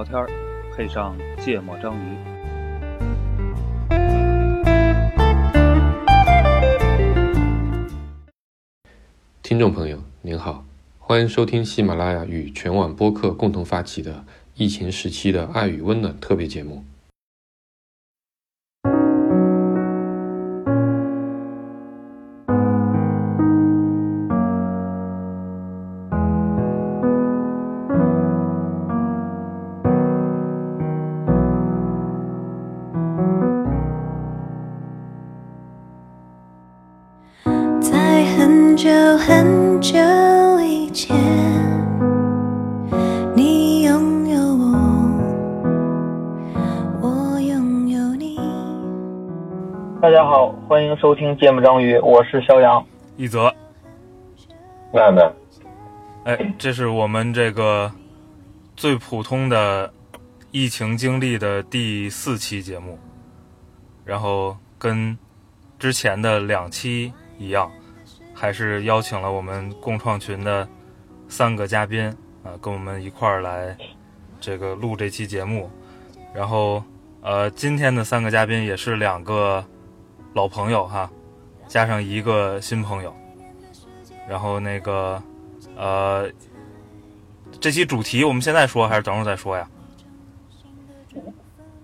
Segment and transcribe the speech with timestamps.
[0.00, 0.26] 聊天，
[0.74, 2.16] 配上芥末章鱼。
[9.42, 10.64] 听众朋友，您好，
[10.98, 14.24] 欢迎收听喜马拉雅与全网播客共同发起的
[14.54, 16.82] 疫情时期的爱与温暖特别节目。
[51.10, 52.86] 收听芥末章鱼，我是肖阳。
[53.16, 53.52] 一泽，
[54.92, 55.28] 娜娜，
[56.22, 57.90] 哎，这是我们这个
[58.76, 59.92] 最普通的
[60.52, 62.96] 疫情经历的第四期节目，
[64.04, 65.18] 然后跟
[65.80, 67.68] 之前的两期一样，
[68.32, 70.68] 还是邀请了我们共创群的
[71.26, 72.06] 三个嘉宾
[72.44, 73.76] 啊，跟我们一块儿来
[74.40, 75.68] 这个录这期节目。
[76.32, 76.80] 然后
[77.20, 79.64] 呃，今天的三个嘉宾也是两个
[80.32, 81.10] 老朋友哈，
[81.66, 83.14] 加上一个新朋友。
[84.28, 85.20] 然后那个
[85.76, 86.30] 呃，
[87.60, 89.68] 这期主题我们现在说还是等会儿再说呀？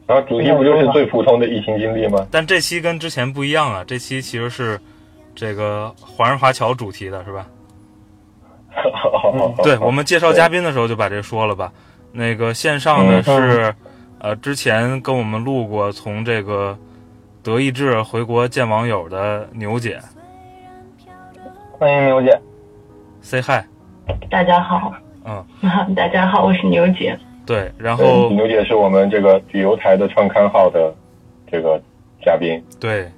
[0.07, 2.25] 然后主题不就是最普通的疫情经历吗？
[2.31, 4.81] 但这期跟之前不一样啊，这期其实是
[5.35, 7.49] 这个华人华侨主题的是吧？
[9.65, 11.73] 对，我们介绍嘉宾的时候就把这说了吧。
[12.13, 13.75] 那个线上的是
[14.21, 16.79] 呃，之前跟我们录过从这个
[17.47, 20.01] 德意志回国见网友的牛姐
[21.71, 22.37] 欢迎牛姐。
[23.21, 23.65] ，say hi，
[24.29, 24.93] 大家好，
[25.25, 25.47] 嗯，
[25.95, 27.17] 大家好，我是牛姐。
[27.47, 30.93] 对，然后牛姐是我们这个旅游台的创刊号的
[31.49, 31.81] 这个
[32.21, 33.09] 嘉宾，对，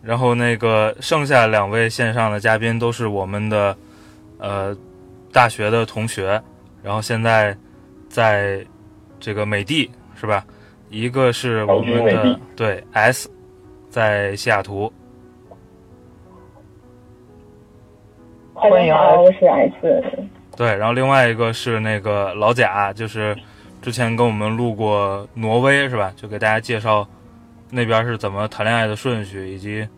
[0.00, 3.76] 然后那个剩下两位线上的嘉宾都是我们的
[4.38, 4.76] 呃
[5.32, 6.40] 大学的同学，
[6.84, 7.56] 然后现在
[8.08, 8.64] 在
[9.18, 10.44] 这个美的是吧？
[10.88, 13.28] 一个是我们的对 S，
[13.96, 14.92] 在西雅图，
[18.54, 20.06] 大欢迎我是 S。
[20.54, 23.34] 对，然后另外一个是那个老贾，就是
[23.80, 26.12] 之前跟我们录过挪威是吧？
[26.14, 27.08] 就给大家介绍
[27.70, 29.88] 那边是怎么谈恋爱的顺序，以及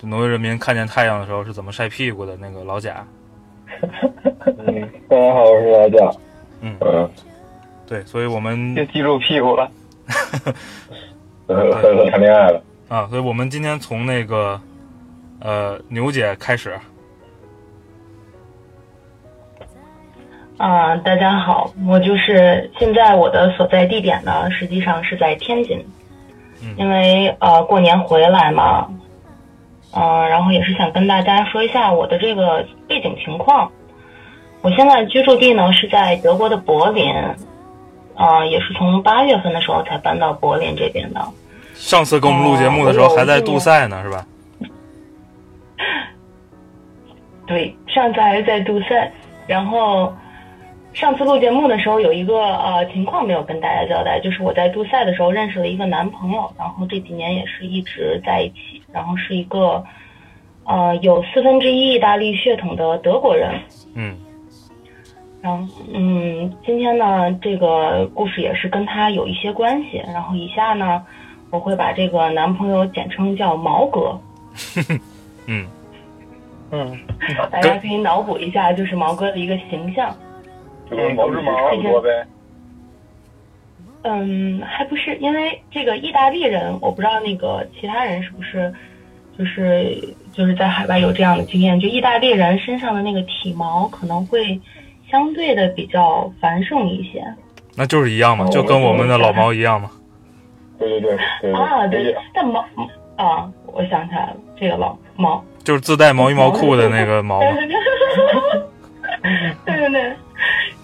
[0.00, 3.06] 挪威人民看见太阳的时候是怎么晒屁股的那个老贾。
[4.56, 6.10] 嗯，大家好，我是老贾，
[6.62, 7.10] 嗯，嗯，
[7.86, 9.70] 对，所以我们就记住屁股了。
[11.48, 14.60] 呃，呵呵谈恋爱了，啊，所以我们今天从那个
[15.38, 16.76] 呃牛姐开始，
[20.58, 25.86] 啊、大家好，我就是现在我的所在地点呢，实际上是在天津，
[26.64, 28.90] 嗯因为呃过年回来嘛，
[29.94, 33.70] 嗯、然后也是想跟大家说一下我的这个背景情况。
[34.62, 37.14] 我现在居住地呢是在德国的柏林，
[38.16, 41.24] 呃，也是从八月份的时候才搬到柏林这边的。
[41.80, 44.26] 上次跟我们录节目的时候还在杜塞呢，是吧？
[47.46, 49.10] 对，上次还是在杜塞，
[49.46, 50.14] 然后
[50.92, 59.82] 上次录节目的时候有一个呃情况没有跟大家交代，就是我在杜塞的时候认识了一个男朋友，然后这几年也是一直在一起，然后是一个
[60.64, 63.58] 呃有四分之一意大利血统的德国人。
[63.94, 64.14] 嗯
[65.42, 71.02] 然后嗯，今天呢这个故事也是跟他有一些关系，然后以下呢
[71.50, 74.18] 我会把这个男朋友简称叫毛哥。
[75.46, 75.66] 嗯，
[76.70, 76.98] 嗯，
[77.50, 80.14] 大家可以脑补一下，就是毛哥的一个形象。
[80.90, 82.08] 就跟毛主席差不多呗。
[84.02, 88.72] 嗯，还不是因为这个意大利人，我不知道那个其他人是不是，
[89.36, 94.58] 就是就是在海外有这样的经验，就意大利人身上的那个体毛可能会
[95.10, 97.22] 相对的比较繁盛一些
[97.76, 99.90] 那就是一样嘛，哦就跟我们的老毛一样嘛。
[100.80, 101.86] 对对对对啊。
[101.86, 102.64] 对对，但毛
[103.14, 107.38] 啊，我想起来了，这个老毛，就是自带毛衣毛裤的那个毛。
[109.64, 110.16] 对对对。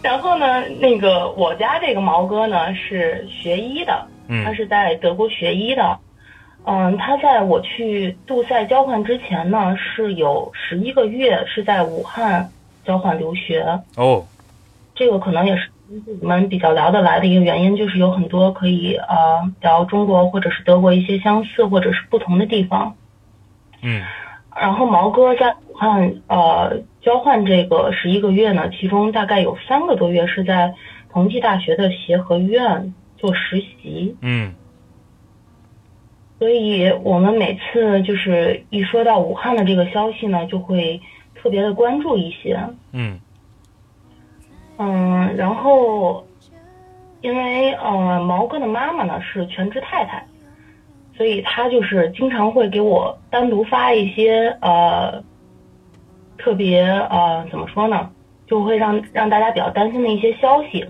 [0.02, 5.98] 然后呢，那个我家这个毛哥呢是学医的，他嗯是在德国学医的。
[6.68, 12.50] 嗯，他在我去杜塞交换之前呢，是有十一个月是在武汉
[12.84, 13.64] 交换留学。
[13.96, 14.24] 哦，
[14.94, 15.70] 这个可能也是
[16.20, 22.94] 我们比较聊得来的一个原因，就是有很多可以呃聊中国或者是德国一些相似或者是不同的地方。
[23.82, 24.02] 嗯
[24.58, 30.74] 然后毛哥在武汉呃交换这个十一个月呢，其中大概有三个多月是在
[31.10, 34.54] 同济大学的协和医院做实习，嗯
[36.38, 41.00] 所以我们每次就是一说到武汉的这个消息呢，就会
[41.34, 42.58] 特别的关注一些。
[42.92, 43.20] 嗯
[44.78, 46.26] 嗯，然后
[47.20, 50.26] 因为呃毛哥的妈妈呢是全职太太，
[51.16, 55.22] 所以她就是经常会给我单独发一些呃
[56.36, 58.10] 特别呃怎么说呢，
[58.46, 60.86] 就会让让大家比较担心的一些消息。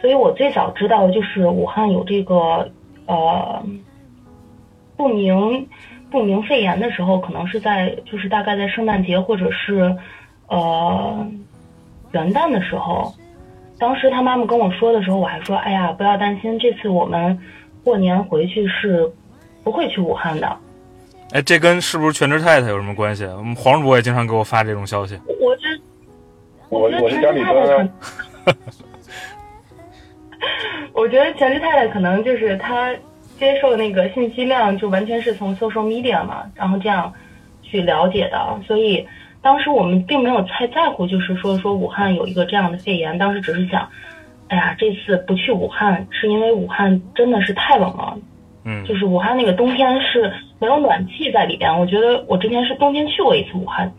[0.00, 2.70] 所以我最早知道就是武汉有这个
[3.06, 3.64] 呃
[4.94, 5.66] 不明
[6.10, 9.96] 不明肺炎的时候，可能是在就是大概在圣诞节或者是
[10.48, 11.26] 呃
[12.16, 13.14] 元旦的时候，
[13.78, 17.38] 当时他妈妈跟我说的时候，我还说：“哎呀，不要担心，这次我们
[17.84, 19.12] 过年回去是
[19.62, 20.56] 不会去武汉的。
[21.32, 23.24] 哎，这跟是不是全职太太有什么关系？
[23.26, 25.20] 我们黄主播也经常给我发这种消息。
[25.26, 25.68] 我”我这
[26.70, 28.54] 我觉得我是家里全职太太可，
[30.94, 32.94] 我觉得全职太太可能就是她
[33.38, 37.12] 接受那个信息量就完全是从 social media 嘛，然后这样
[37.62, 39.06] 去了解的，所以
[39.46, 43.88] 当时我们并没有太在乎，就是说说武汉有一个这样的肺炎，当时只是想，
[44.48, 48.18] 哎呀，这次不去武汉是因为武汉真的是太冷了，
[48.64, 51.78] 嗯就是武汉那个冬天是没有暖气在里边。
[51.78, 53.92] 我觉得我之前是冬天去过一次武汉，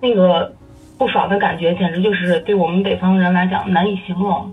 [0.00, 0.52] 那个
[0.98, 4.52] 不爽的感觉简直就是对我们北方人来讲难以形容。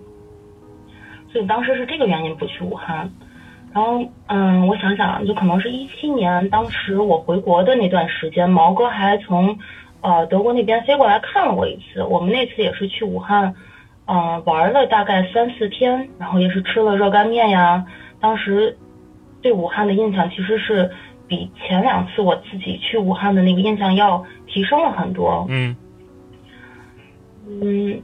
[1.32, 3.10] 所以当时是这个原因不去武汉。
[3.74, 9.58] 然后，嗯，我想想，就可能是一七年，当时我回国的那段时间，毛哥还从
[10.08, 12.02] 呃德国那边飞过来看了我一次。
[12.02, 13.54] 我们那次也是去武汉，
[14.06, 17.86] 嗯、玩了大概三四天，然后也是吃了热干面呀。
[18.22, 18.78] 当时
[19.42, 20.90] 对武汉的印象其实是
[21.28, 25.46] 比前两次我自己去武汉的那个印象要提升了很多。
[25.50, 25.76] 嗯
[27.50, 28.02] 嗯，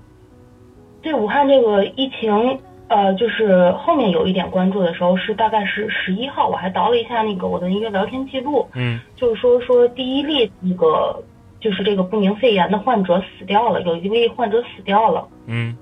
[1.01, 2.59] 对武汉这个疫情，
[2.89, 11.23] 呃，就是后面有一点关注的时候是大概是十一号，我还倒了一下那个我的一个聊天记录，嗯就是说说第一例那个
[11.63, 15.25] 就是这个不明肺炎的患者死掉了，有一位患者死掉了。
[15.47, 15.77] 嗯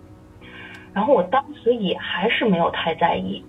[0.94, 3.44] 然后我当时也还是没有太在意，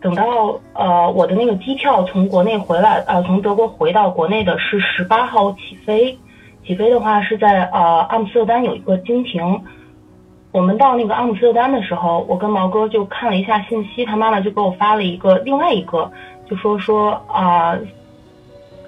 [0.00, 6.18] 等到呃我的那个机票从国内回来，呃从德国回到国内的是十八号起飞，
[6.66, 9.62] 起飞的话是在呃阿姆斯特丹有一个经停。
[10.52, 16.10] 我们到那个阿姆斯特丹的时候，我跟毛哥就看了一下信息，他妈妈就给我发了一个另外一个，
[16.48, 17.78] 就说说啊、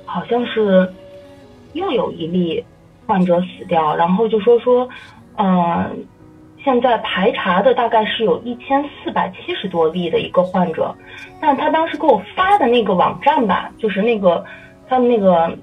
[0.04, 0.93] 好像是
[1.73, 2.65] 又有一例
[3.07, 4.89] 患者死掉，然后就说说，
[5.37, 6.07] 嗯、
[6.63, 10.95] 现在排查的大概是有一千四百七十多例的一个患者，
[11.41, 14.45] 但他当时给我发的那个网站吧，就是那个
[14.89, 15.57] 他的那个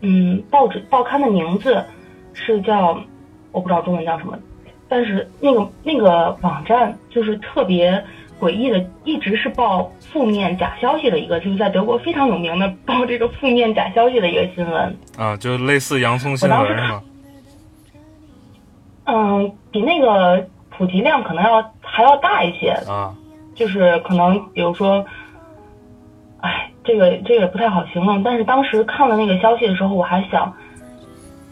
[0.00, 1.84] 嗯报纸报刊的名字
[2.32, 2.98] 是叫
[3.52, 4.38] 我不知道中文叫什么，
[4.88, 8.04] 但是那个那个网站就是特别
[8.44, 14.98] 诡异的，一直是报负面假消息的一个，就是在德国非常有名的报这个负面假消息的一个新闻。
[15.16, 17.02] 啊，就类似洋葱新闻是吗？
[19.04, 23.14] 嗯，比那个普及量可能要还要大一些，啊，
[23.54, 25.06] 就是可能比如说，
[26.40, 28.22] 哎，这个这个不太好形容。
[28.22, 30.52] 但是当时看了那个消息的时候，我还想，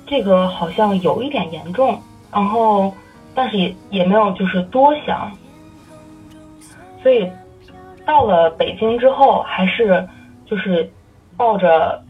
[0.07, 1.99] 这个好像有一点严重，
[2.31, 2.95] 然后
[3.35, 5.33] 但是也也没有就是多想，
[7.03, 7.31] 所以
[8.07, 10.07] 到了北京之后，还是
[10.47, 10.91] 就是
[11.37, 12.03] 抱着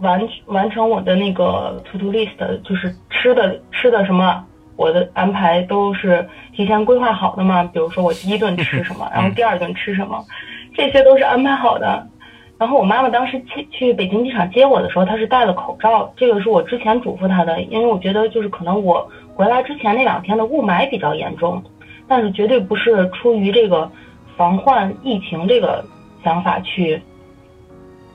[0.00, 4.44] 完完成我的那个 to do list，就是吃的吃的什么，
[4.76, 7.64] 我的安排都是提前规划好的嘛。
[7.64, 10.24] 比如说我第一顿吃什么，然后第二顿吃什么，
[10.74, 12.06] 这些都是安排好的。
[12.58, 21.62] 然后我妈妈当时去去北京机场接我的时候，她是戴了口罩，这个是我之前嘱咐她的，因为我觉得就是可能我回来之前那两天的雾霾比较严重，
[22.06, 23.90] 但是绝对不是出于这个
[24.36, 25.84] 防患疫情这个
[26.24, 27.02] 想法去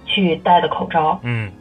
[0.05, 1.19] 去戴的口罩。
[1.23, 1.51] 嗯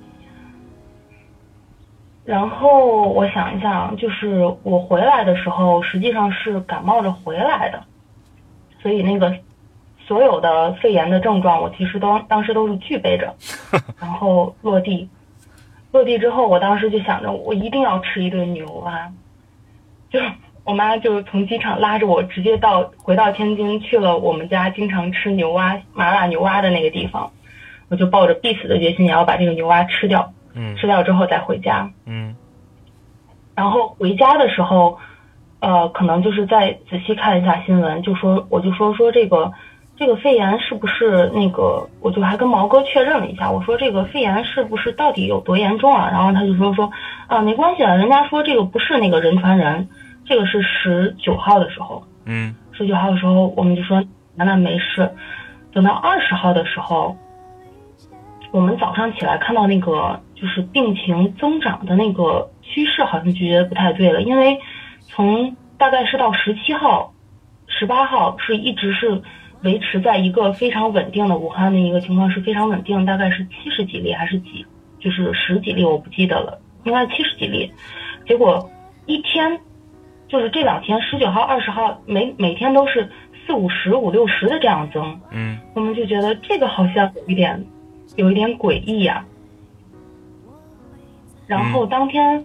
[2.25, 7.84] 然后我想一想，就是我回来的时候，实际上是感冒着回来的，
[8.80, 9.37] 所以那个
[10.06, 13.34] 所有的肺炎的症状，我其实都当时都是具备着。
[14.00, 15.06] 然后落地，
[15.92, 19.12] 落地之后，我当时就想着，我一定要吃一顿牛蛙。
[20.08, 20.18] 就
[20.64, 27.30] 我妈就从机场拉着我，直接到回到天津，去了我们家经常吃牛蛙麻辣牛蛙的那个地方。
[27.90, 30.33] 我就抱着必死的决心，也要把这个牛蛙吃掉。
[30.54, 31.90] 嗯吃掉之后再回家。
[32.06, 32.35] 嗯
[33.54, 34.99] 然后回家的时候，
[35.61, 39.52] 呃，可能就是再仔细看一下新闻，就说我就说说这个
[39.97, 46.09] 这个肺炎是不是那个，我就还跟毛哥确认了一下，我说这个肺炎是不是到底有多严重啊？
[46.11, 46.90] 然后他就说说
[47.26, 49.88] 啊，没关系啊，人家说这个不是那个人传人，
[50.25, 52.54] 这个是十九号的时候，嗯。
[52.73, 54.04] 十九号的时候我们就说
[54.35, 55.09] 那那没事，
[55.73, 57.16] 等到二十号的时候，
[58.50, 64.59] 我们早上起来看到那个就是病情增长的那个趋势，好像就觉得不太对了，因为
[65.00, 67.12] 从大概是到十七号、
[67.69, 69.23] 十八号是一直是
[69.62, 74.66] 维持在一个非常稳定的武汉的一个情况是非常稳定，大概是七十几例还是几，
[74.99, 77.73] 就是十几例我不记得了，应该七十几例，
[78.26, 78.69] 结果
[79.07, 79.61] 一天
[80.28, 83.09] 就是这两天十九号、二十号每每天都是
[83.47, 85.59] 四五十、五六十的这样增，嗯。
[85.75, 87.64] 我们就觉得这个好像有一点
[88.16, 89.25] 有一点诡异呀、
[91.47, 92.43] 然后当天，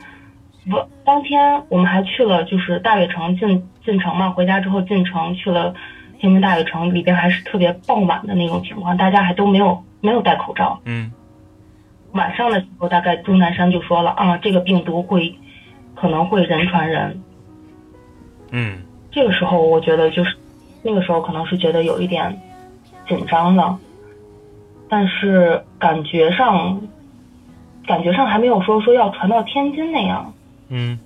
[0.70, 5.74] 不，当天我们还去了，就是大悦城进进城嘛，回家之后进城去了
[6.20, 10.80] 天津大悦城，里边还是特别傍晚的那种情况，大家还都没有没有戴口罩。
[10.86, 11.12] 嗯。
[12.12, 15.36] 晚上的时候，大概钟南山就说了啊，这个病毒会
[15.96, 17.24] 可能会人传人。
[18.52, 18.80] 嗯
[19.12, 20.36] 这个时候，我觉得就是
[20.84, 22.40] 那个时候可能是觉得有一点
[23.08, 23.80] 紧张了，
[24.88, 26.82] 但是感觉上
[27.88, 30.34] 感觉上还没有说说要传到天津那样。
[30.70, 31.00] 嗯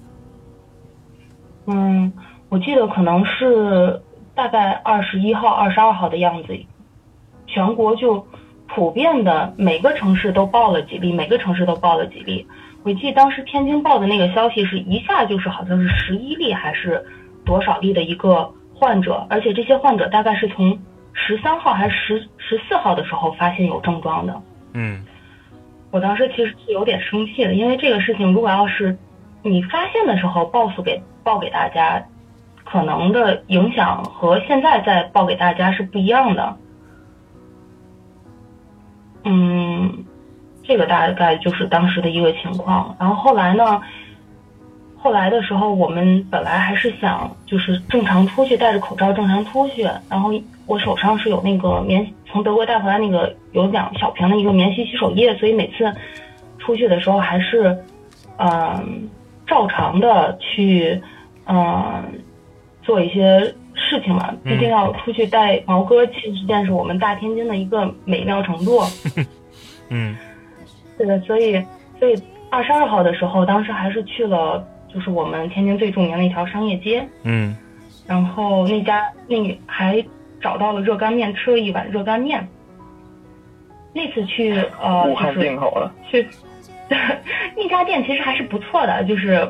[1.66, 2.12] 嗯，
[2.50, 4.02] 我记得可能是
[4.36, 6.58] 大概二十一号、二十二号的样子，
[7.48, 8.28] 全国就
[8.68, 12.46] 普遍的每个城市都报了几例，每个城市都报了几例。
[12.84, 17.06] 我记得当时天津报的那个消息是一下就是好像是十一例还是
[17.46, 20.80] 多少例的一个患者，而且这些患者大概是从
[21.14, 24.42] 十三号还是十十四号的时候发现有症状的。
[24.74, 25.06] 嗯
[25.92, 28.98] 我当时其实是有点生气的，因为这个事情如果要是
[29.44, 32.04] 你发现的时候报诉给报给大家，
[32.64, 36.58] 可能的影响和现在再报给大家是不一样的。
[39.26, 40.04] 嗯，
[40.64, 42.96] 这个大概就是当时的一个情况。
[43.00, 43.80] 然后后来呢，
[45.04, 49.84] 后来的时候我们本来还是想就是正常出去，戴着口罩正常出去。
[50.10, 50.32] 然后
[50.66, 55.94] 我手上是有那个免从德国带回来那个有两小瓶的一个免洗洗手液，所以每次
[56.58, 57.78] 出去的时候还是
[58.38, 59.10] 嗯、
[59.46, 61.02] 照常的去
[61.48, 62.02] 嗯、
[62.82, 64.34] 做一些事情嘛。
[64.42, 68.82] 毕竟要出去带毛哥，其实件是我们大天津的一个美妙程度。
[69.92, 70.16] 嗯
[70.98, 71.62] 对的，所以
[72.00, 72.16] 所以
[72.50, 77.56] 二十二号的时候，当时还是去了，就是我们天津最著名的一条商业街，嗯
[78.08, 80.04] 然后那家那还
[80.42, 82.48] 找到了热干面，吃了一碗热干面。
[83.94, 86.28] 那次去呃，武汉就是进口了，去
[86.90, 89.48] 那家店其实还是不错的，就是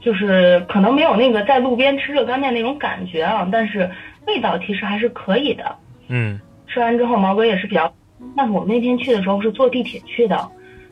[0.00, 3.90] 就是可能没有那个在路边吃热干面那种感觉啊，但是
[4.26, 5.76] 味道其实还是可以的。
[6.08, 7.92] 嗯吃完之后，毛哥也是比较，
[8.36, 10.48] 但是我们那天去的时候是坐地铁去的，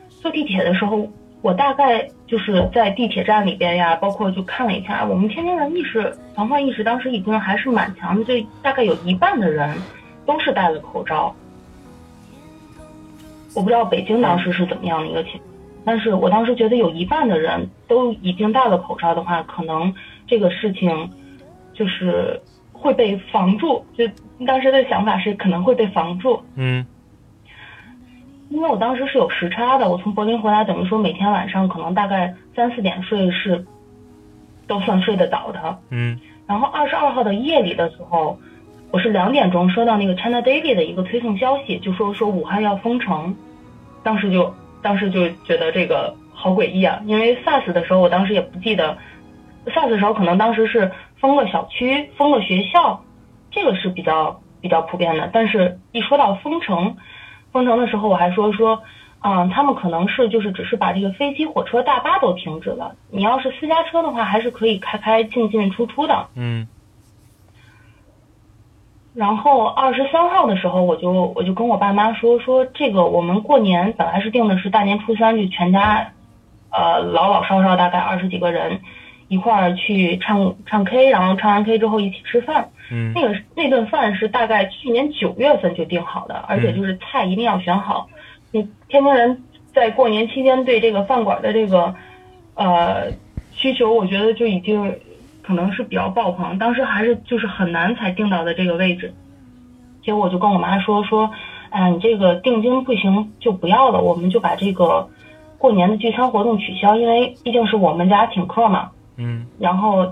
[0.09, 1.09] 坐地铁的时候，
[1.41, 9.77] 我大概就是在地铁站里边呀，包括就看了一下，我们天津人意识防范意识当时已经还是蛮强的，就大概有一半的人
[10.25, 11.33] 都是戴了口罩。
[13.55, 15.43] 我不知道北京当时是怎么样的一个情况，
[15.85, 19.93] 但是我当时觉得有一半的人都已经戴了口罩的话，可能
[20.27, 21.09] 这个事情
[21.73, 22.39] 就是
[22.73, 23.83] 会被防住。
[23.97, 24.05] 就
[24.45, 26.85] 当时的想法是可能会被防住，嗯
[28.49, 33.65] 因为我当时是有时差的，我从柏林回来，等于说每天晚上可能大概三四点睡是
[34.67, 35.79] 都算睡得早的。
[35.89, 38.39] 嗯然后二十二号的夜里的时候，
[38.89, 43.35] 我是两点钟收到那个 China Daily 的一个推送消息，就说说武汉要封城，
[44.01, 44.51] 当时就
[44.81, 48.97] 当时就觉得这个好诡异啊，因为 SARS 的时候我当时也不记得
[49.67, 53.03] ，SARS 的时候可能当时是封了小区、封了学校，
[53.51, 56.97] 这个是比较比较普遍的，但是一说到封城，
[57.51, 58.81] 封城的时候我还说说。
[59.21, 62.95] 嗯，他们可能是就是只是把这个飞机、火车、大巴都停止了。
[63.09, 66.27] 你要是私家车的话，还是可以开开进进出出的。
[66.35, 66.65] 嗯
[69.13, 76.13] 然后二十三号的时候，我就我就跟我爸妈说说这个我们过年本来是定的是大年初三就全家，
[76.69, 78.79] 呃老老少少大概二十几个人
[79.29, 82.69] 一块儿去唱唱 K，然后唱完 K 之后一起吃饭。
[82.91, 88.09] 嗯那个那顿饭是大概去年九月份就定好的，而且就是菜一定要选好。
[88.51, 91.93] 你天津人在过年期间对这个饭馆的这个
[92.55, 93.11] 呃
[93.53, 94.97] 需求，我觉得就已经
[95.43, 96.57] 可能是比较爆棚。
[96.57, 99.13] 当时还是就是很难才定到的这个位置，
[100.01, 101.29] 结果我就跟我妈说说，
[101.69, 105.07] 哎呀，你这个定金不行就不要了，我们就把这个
[105.59, 108.89] 过年的聚餐活动取消，因为毕竟是我们家请客嘛。
[109.19, 110.05] 嗯然后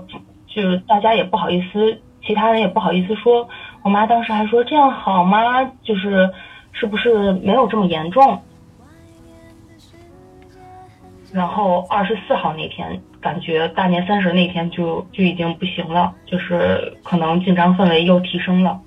[0.46, 3.48] 就是大家也不好意思，其他人也不好意思说。
[3.82, 5.64] 我妈当时还说这样好吗？
[5.82, 6.30] 就是
[6.72, 8.40] 是不是没有这么严重？
[11.32, 18.80] 然后二十四号那天感觉大年三十那天就就已经不行了，就是可能紧张氛围又提升了。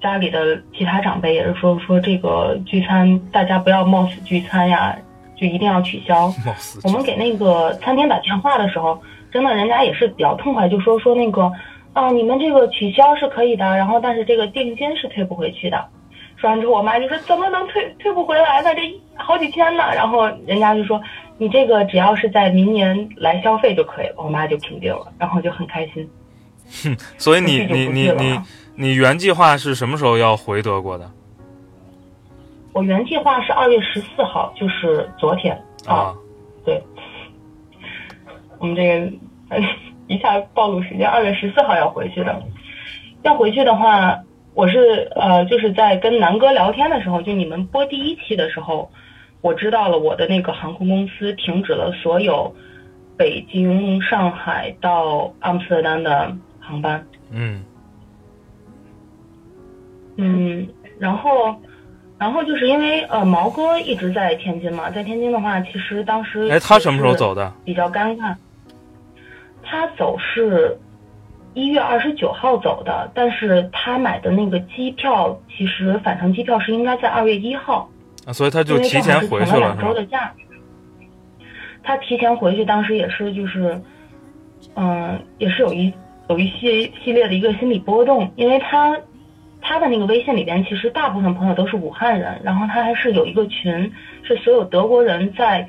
[0.00, 4.96] 家里的其他长辈也是说说这个聚餐大家不要冒死聚餐呀，
[5.36, 6.32] 就一定要取消。
[6.84, 9.00] 我们给那个餐厅打电话的时候，
[9.32, 11.50] 真的人家也是比较痛快，就说说那个，
[11.92, 15.84] 啊，你们这个取消是可以的，然后但是这个定金是退不回去的。
[16.36, 18.74] 说完之后，我妈就说怎么能退退不回来呢？
[18.74, 18.82] 这
[19.14, 19.82] 好几千呢。
[19.94, 21.00] 然后人家就说
[21.38, 24.14] 你这个只要是在明年来消费就可以了。
[24.18, 26.08] 我妈就平定了，然后就很开心。
[26.84, 28.40] 哼所以你你你
[28.74, 31.10] 你原计划是什么时候要回德国的
[32.72, 36.14] 我原计划是二月十四号，就是昨天啊？
[36.66, 36.82] 对，
[38.58, 39.12] 我们这个
[39.50, 39.58] 呃
[40.08, 42.42] 一下暴露时间，二月十四号要回去的。
[43.22, 44.16] 要回去的话，
[44.54, 48.88] 我是呃，就是在跟南哥聊天的时候，就你们播第一期的时候，
[49.40, 52.54] 我知道了我的那个航空公司停止了所有
[53.16, 57.04] 北京、上海到阿姆斯特丹的航班。
[57.32, 57.64] 嗯
[60.16, 60.66] 嗯，
[60.98, 61.54] 然后，
[62.16, 67.52] 然后就是因为呃，毛哥一直在天津嘛，在天津的话，其实当时哎，他什么时候走的？
[67.64, 68.34] 比较尴尬。
[69.68, 70.78] 他走是
[71.54, 77.90] 一月二十九号走的，但是他买的那个机票，其实返程机票是应该在二月一号，
[78.24, 79.74] 啊，所以他就提前回去了？
[79.74, 80.32] 两周的假。
[81.82, 83.80] 他提前回去，当时也是就是，
[84.74, 85.92] 嗯、也是有一
[86.28, 88.98] 有一系系列的一个心理波动，因为他
[89.60, 93.92] 他的那个微信里边，其实大部分朋友都是武汉人，然后他还是有一个群，
[94.22, 95.66] 是所有德国人在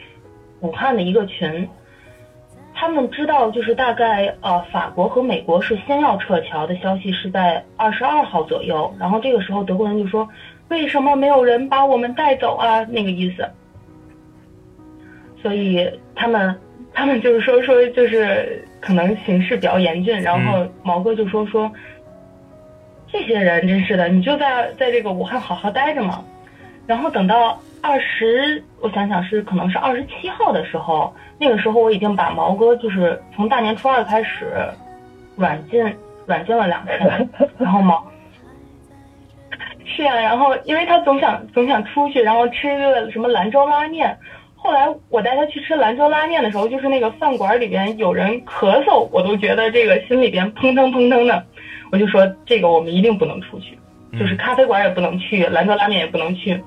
[0.59, 1.67] 武汉的一个群。
[2.79, 10.29] 他们知道，就是大概呃，法国和美国是先要撤侨的消息是在二十二号左右，然后这个时候德国人就说，
[10.69, 12.83] 为什么没有人把我们带走啊？
[12.83, 13.49] 那个意思。
[15.41, 16.55] 所以他们
[16.93, 21.71] 他们就是说说就是可能形势比较严峻，然后毛哥就说说，
[23.07, 26.23] 这些人真是的，你就在在这个武汉好好待着嘛。
[26.87, 34.47] 然后等到二十，我想想是可能是二十七号的时候，那个时候我已经把毛哥就是从大年初二开始
[35.35, 35.83] 软禁
[36.25, 38.03] 软禁了两天，然后毛。
[39.85, 44.17] 是呀、然后因为他总想总想出去，然后吃一个什么兰州拉面。
[44.55, 51.43] 后来我带他去吃兰州拉面的时候，就是那个饭馆里边有人咳嗽，我都觉得这个心里边砰腾砰腾的。
[51.91, 53.77] 我就说这个我们一定不能出去，
[54.19, 56.61] 就是咖啡馆也不能去，兰州拉面也不能去。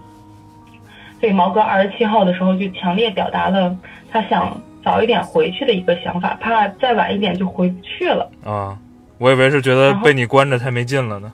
[1.21, 3.77] 所以毛哥二十七号的时候就强烈表达了
[4.11, 8.31] 他想早一点回去的一个想法，怕再晚一点就回不去了。
[8.45, 8.79] 啊，
[9.19, 11.31] 我以为是觉得被你关着太没劲了呢。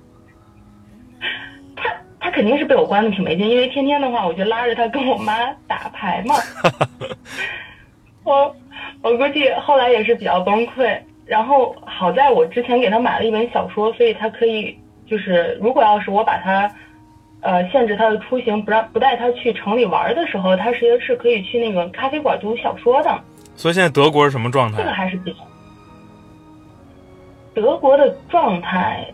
[1.77, 5.33] 他他肯定是被我关的挺没劲，因为天天的话，我就拉着他跟我妈
[5.69, 6.35] 打牌嘛。
[8.25, 8.57] 我
[9.03, 16.69] 我估计后来也是比较崩溃，然后好在我之前给他买了一本小说，所以他可以就是如果要是我把他
[17.47, 23.21] 呃限制他的出行，不让不带他去城里玩的时候，他其实是可以去那个咖啡馆读小说的。
[23.55, 24.93] 所以现在德国是什么状态这个？
[24.93, 25.39] 还是比较。
[27.55, 29.07] 德国的状态，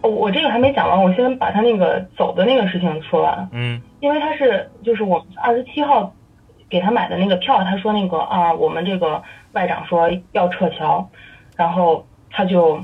[0.00, 3.48] 我我这个还没讲完，我先把他那个走的那个事情说完。
[3.52, 6.12] 嗯因为他是就是我们二十七号
[6.70, 11.06] 给他买的那个票，他说那个啊，我们这个外长说要撤侨，
[11.56, 12.82] 然后他就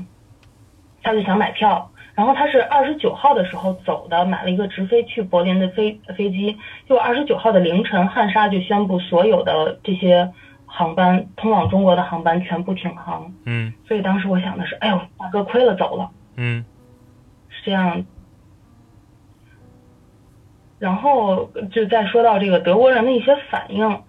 [1.01, 10.29] 他就想买票，然后他是二十九号的时候走的，买了一个直飞去柏林的飞飞机，就二十九号的凌晨，汉莎就宣布所有的这些
[10.65, 16.11] 航班通往中国的航班全部停航，嗯所以当时我想的是，哎呦，大哥亏了走了。
[16.35, 16.65] 嗯
[17.47, 18.03] 是这样。
[20.77, 24.01] 然后就再说到这个德国人的一些反应，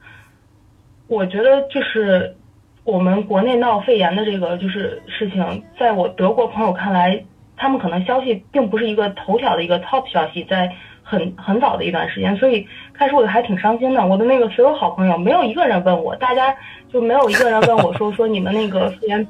[1.06, 2.36] 我觉得就是
[2.82, 7.24] 我们国内闹肺炎的这个就是事情，在我德国朋友看来，
[7.60, 14.06] 他们可能消息并不是一个头条的一个 top 消息，在很很早的一段时间，所以开始我还挺伤心的。
[14.06, 16.56] 我的那个所有好朋友，没有一个人问我，大家
[16.90, 19.26] 就没有一个人问我说说你们那个肺炎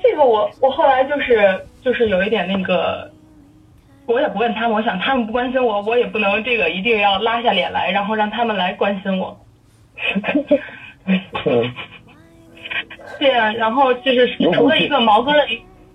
[0.00, 3.10] 这个我我后来就是就是有一点那个，
[4.06, 9.36] 我也不问他们，我想他们不关心我，我也不能这个一定要拉下脸来，然后让他们来关心我。
[11.06, 11.18] 嗯，
[13.18, 15.44] 对啊，然后就是除了一个毛哥的，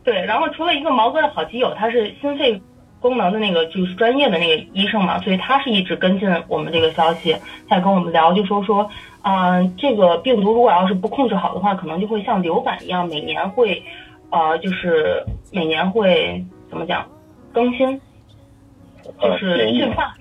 [0.04, 2.62] 对，然后除了一个毛哥的好基友，他是心肺
[3.00, 7.36] 功能的那个就是专业的那个医生嘛，所以他是一直跟进我们这个消息，
[7.70, 8.90] 在跟我们聊，就说说，
[9.22, 13.84] 啊、这个病毒如果要是不控制好的话，可能就会像流感一样，每年会，
[14.32, 17.06] 呃，就是每年会怎么讲
[17.54, 18.00] 更新，
[19.04, 20.14] 就呃是进化，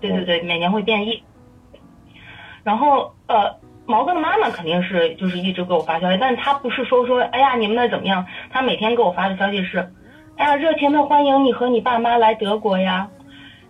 [0.00, 1.22] 对对对，每年会变异。
[2.62, 3.52] 然后呃，
[3.86, 8.24] 毛哥的妈妈肯定是就是一直给我发消息，但是他不是说说，哎呀你们那怎么样？
[8.50, 9.90] 他每天给我发的消息是，
[10.36, 13.08] 哎呀热情的欢迎你和你爸妈来德国呀。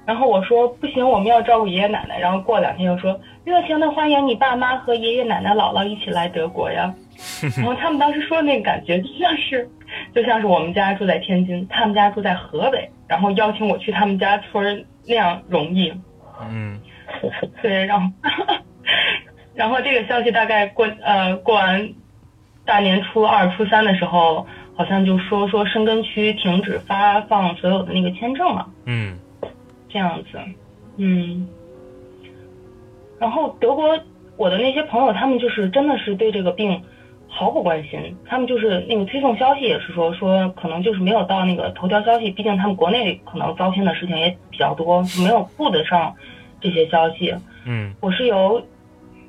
[0.05, 2.19] 然后我说不行，我们要照顾爷爷奶奶。
[2.19, 6.93] 然后过两天又说热情的欢迎你爸妈和爷爷奶奶姥姥一起来德国呀。
[7.57, 9.69] 然后他们当时说的那个感觉就像是，
[10.13, 15.93] 就像是我们家住在天津，他们家住在河北，然后邀请我去他们家村那样容易。
[16.51, 16.81] 嗯
[17.63, 18.09] 对，然后
[19.55, 21.93] 然后这个消息大概过呃过完
[22.65, 28.67] 大年初二、初三的时候，好像就说说申根区停止发放所有的那个签证了。
[28.87, 29.19] 嗯
[29.89, 30.39] 这样子，
[30.97, 31.47] 嗯，
[33.19, 33.99] 然后德国
[34.39, 36.83] 我的那些朋友，他们就是真的是对这个病
[37.29, 46.15] 毫不关心，他们就是那个推送消息也是说说可能就是没有到那个头条消息，毕竟他们国内可能糟心的事情也比较多，就没有顾得上
[46.59, 47.35] 这些消息。
[47.67, 48.63] 嗯我是有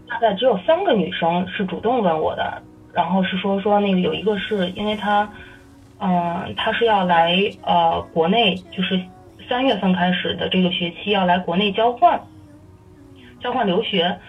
[0.07, 2.61] 大概只有三个女生是主动问我的，
[2.93, 5.27] 然后是说说那个有一个是因为她，
[5.99, 9.01] 嗯、她是要来呃国内，就是
[9.49, 12.21] 三月份开始的这个学期要来国内交换，
[13.39, 14.19] 交换留学。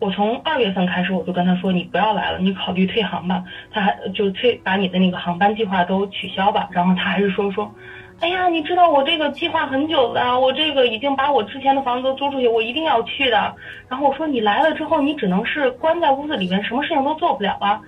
[0.00, 3.42] 我从二月份开始我就跟她说你不要来了，你考虑退航吧。
[3.70, 6.68] 她还就退把你的那个航班计划都取消吧。
[6.70, 7.74] 然后她还是说说，
[8.20, 13.54] 哎呀，你知道我这个计划很久了，我这个已经把我之前的房子都租出去，我一定要去的。
[13.88, 17.80] 然后我说你来了之后，你只能是关在屋子里面，什么事情都做不了啊。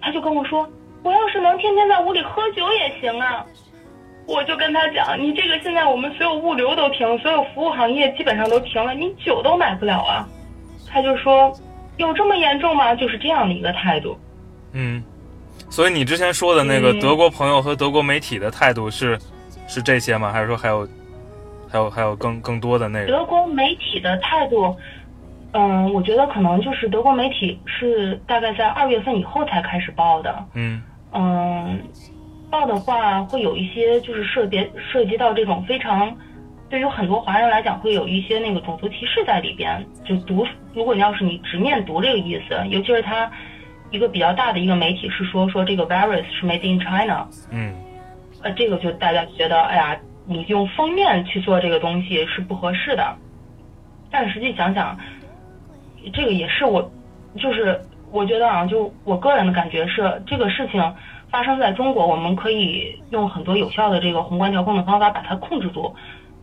[0.00, 0.68] 他就跟我说，
[1.02, 3.44] 我要是能天天在屋里喝酒也行啊。
[4.26, 10.28] 我就跟他讲，你这个现在我们所有物流都停，所有服务行业基本上都停了，你酒都买不了啊。
[10.86, 11.50] 他就说，
[11.96, 12.94] 有这么严重吗？
[12.94, 14.18] 就是这样的一个态度。
[14.72, 15.02] 嗯，
[15.70, 19.18] 所以你之前说的那个嗯德国朋友和德国媒体的态度是
[19.68, 20.32] 是这些吗？
[20.32, 20.88] 还是说还有
[21.70, 23.08] 还有还有更更多的内容？
[23.08, 24.74] 德国媒体的态度，
[25.52, 30.44] 嗯，我觉得可能就是德国媒体是大概在二月份以后才开始报的。
[30.54, 31.80] 嗯嗯，
[32.50, 36.16] 报的话会有一些就是涉别涉及到这种非常，
[36.70, 39.86] 对于很多华人来讲会有一些那个种族歧视在里边。
[40.04, 43.30] 就读，如果你要是你直面读这个意思，尤其是它
[43.90, 47.74] 一个比较大的一个媒体是说说这个 virus 是 made in China，嗯
[48.42, 53.16] 呃，这个就大家觉得，哎呀，你用封面去做这个东西是不合适的。
[54.10, 54.98] 但实际想想，
[56.12, 56.90] 这个也是我，
[57.36, 60.94] 就是我觉得啊，就我个人的感觉是，这个事情
[61.30, 65.94] 发生在中国，我们可以用很多有效的这个宏观调控的方法把它控制住，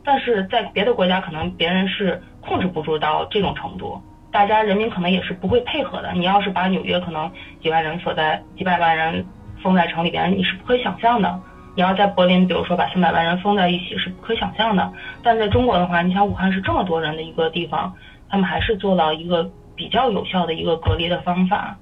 [0.03, 4.01] 但是在别的国家，可能别人是控制不住到这种程度。
[4.31, 6.11] 大家人民可能也是不会配合的。
[6.13, 7.31] 你要是把纽约可能
[7.61, 9.25] 几万人锁在几百万人
[9.63, 11.39] 封在城里边，你是不可以想象的。
[11.75, 14.93] 你要在柏林，比如说把三百万人封在一起，是不可想象的。
[15.21, 17.93] 但在中国的话，你想武汉是这么多人的一个地方，
[18.29, 21.77] 他们还是做到一个比较有效的一个隔离的方法。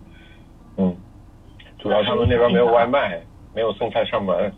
[0.78, 0.96] 嗯，
[1.78, 3.22] 主要他们那边没有外卖，
[3.54, 4.52] 没有送菜上门，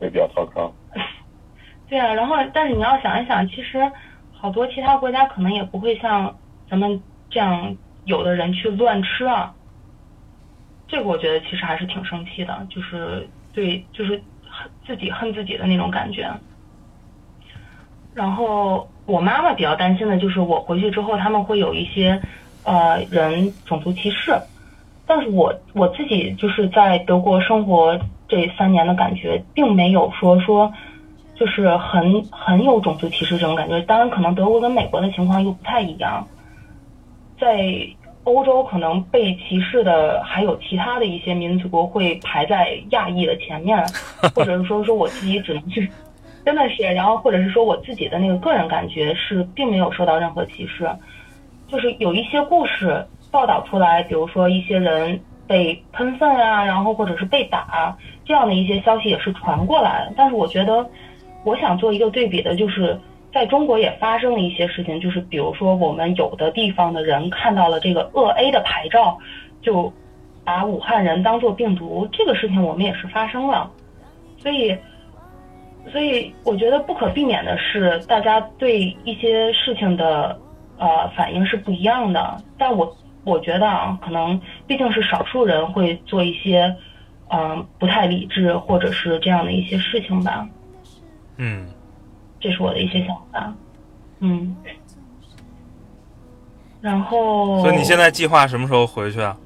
[0.00, 0.70] 也比较糟糕。
[1.88, 3.90] 对啊，然后但是你要想一想，其实
[4.30, 7.74] 好多其他国家可能也不会像咱们这样，
[8.04, 9.54] 有的人去乱吃啊。
[10.86, 14.22] 这个我觉得其实还是挺生气的，就是对，就是恨
[14.86, 16.30] 自己恨自己的那种感觉。
[18.14, 22.20] 然后我妈妈比较担心的就是我回去之后，他们会有一些
[22.64, 24.36] 呃人种族歧视。
[25.04, 30.72] 但是我我自己就是在德国生活这三年的感觉，并没有说说
[31.34, 33.80] 就是很很有种族歧视这种感觉。
[33.82, 36.26] 当然，可能德国跟美国的情况又不太一样，
[37.38, 37.66] 在
[38.24, 43.84] 欧洲可能被歧视的还有其他的一些民族会排在亚裔的前面，
[44.34, 45.90] 或者是说说我自己只能去，
[46.46, 50.88] 真的是，然后或者是说我自己的那个个人感觉是并没有受到任何歧视，
[51.66, 60.88] 就是有一些故事报道出来，比如说一些人被喷粪啊，然后或者是被打这样的一些消息也是传过来，但是我觉得
[61.42, 62.96] 我想做一个对比的就是。
[63.32, 69.18] 在中国也发生了一些事情，就是比如说我们有的地方的人看到了这个鄂 A 的牌照，
[69.62, 69.92] 就
[70.44, 73.70] 把武汉人当做病毒，这个事情我们也是发生了，
[74.38, 74.76] 所以，
[75.90, 80.38] 所以我觉得不可避免的是，大家对一些事情的
[80.78, 82.36] 呃反应是不一样的。
[82.58, 86.74] 但我我觉得啊，可能毕竟是少数人会做一些
[87.34, 90.46] 嗯、不太理智或者是这样的一些事情吧。
[91.38, 91.66] 嗯
[92.42, 93.54] 这是我的一些想法，
[94.18, 94.54] 嗯。
[96.80, 99.36] 然后，所以你现在计划什么时候回去啊？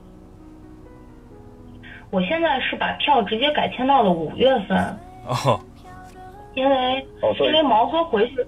[2.09, 4.79] 我现在是把票直接改签到了五月份，
[5.27, 5.61] 哦，
[6.55, 8.47] 因为哦，因为毛哥回去，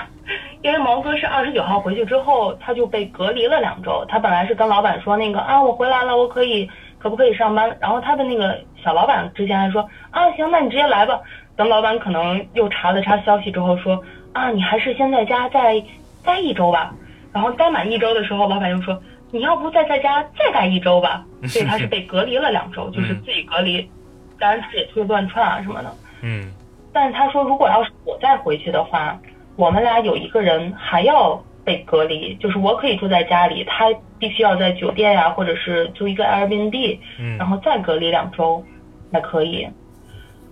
[0.60, 4.04] 因为毛毛哥是二十九号回去之后，他就被隔离了两周。
[4.08, 7.74] 他本来是跟老板说那个啊，我回来了，我可以可不可以上班？
[7.80, 11.18] 然后他的那个小老板之前还说啊，行，那你直接来吧。
[11.58, 15.82] 等老板可能又查了查消息之后说啊，你还是先在家再
[16.24, 16.94] 待一周吧。
[17.32, 18.98] 然后待满一周的时候，老板又说
[19.32, 21.24] 你要不再在家再待一周吧。
[21.48, 23.90] 所以他是被隔离了两周，就是自己隔离。
[24.38, 25.92] 当然他也出去乱窜啊什么的。
[26.22, 26.52] 嗯
[26.92, 29.18] 但是他说，如果要是我再回去的话，
[29.56, 33.86] 我们俩有一个人还要被隔离，就是我可以住在家里，他
[34.18, 38.64] 必须要在酒店呀、或者是租一个 Airbnb，嗯然后再隔离两周
[39.12, 39.68] 才可以。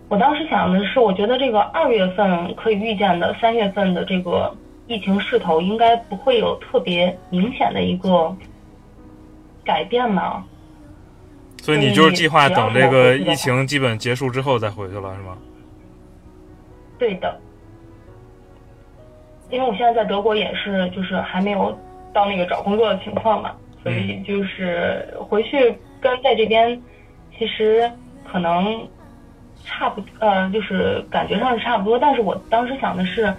[0.09, 4.55] 我当时想的是，我觉得这个二月份可以预见的三月份的这个
[4.87, 8.35] 疫情势头应该不会有特别明显的一个
[9.65, 10.45] 改变嘛。
[11.61, 15.37] 所以你就是计划等这个疫情基本结束之后再回去了，是吗？
[16.99, 17.41] 对的，
[19.51, 21.77] 因为我现在在德国也是，就是还没有
[22.13, 26.81] 到那个找工作的情况嘛，所以就是回去跟在这边
[27.37, 27.91] 其实
[28.25, 28.87] 可能
[29.67, 33.35] 差不呃，就是感觉上是差不多，但是我当时想的是，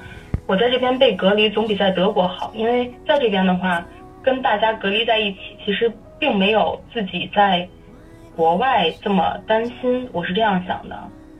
[0.45, 3.83] 我在这边被隔离总比在德国好，因为在这边的话
[4.21, 7.67] 跟大家隔离在一起，其实并没有自己在
[8.35, 10.95] 国外这么担心，我是这样想的。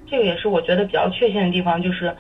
[0.10, 2.15] 这个也是我觉得比较确信的地方，就是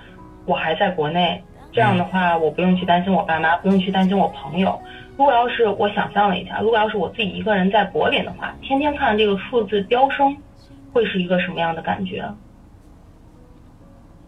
[0.45, 4.77] 我还在国内，这样的话我不用去担心我爸妈，不用去担心我朋友。
[5.17, 10.35] 如果要是我想象了一下，如果要是我自己一个人在柏林的话，天天看这个数字飙升，
[10.91, 12.23] 会是一个什么样的感觉？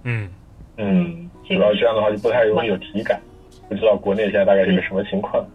[0.04, 0.30] 嗯
[0.78, 3.20] 嗯，主要这样的话就不太容易有体感，
[3.68, 5.46] 不知道国内现在大概是个什么情况。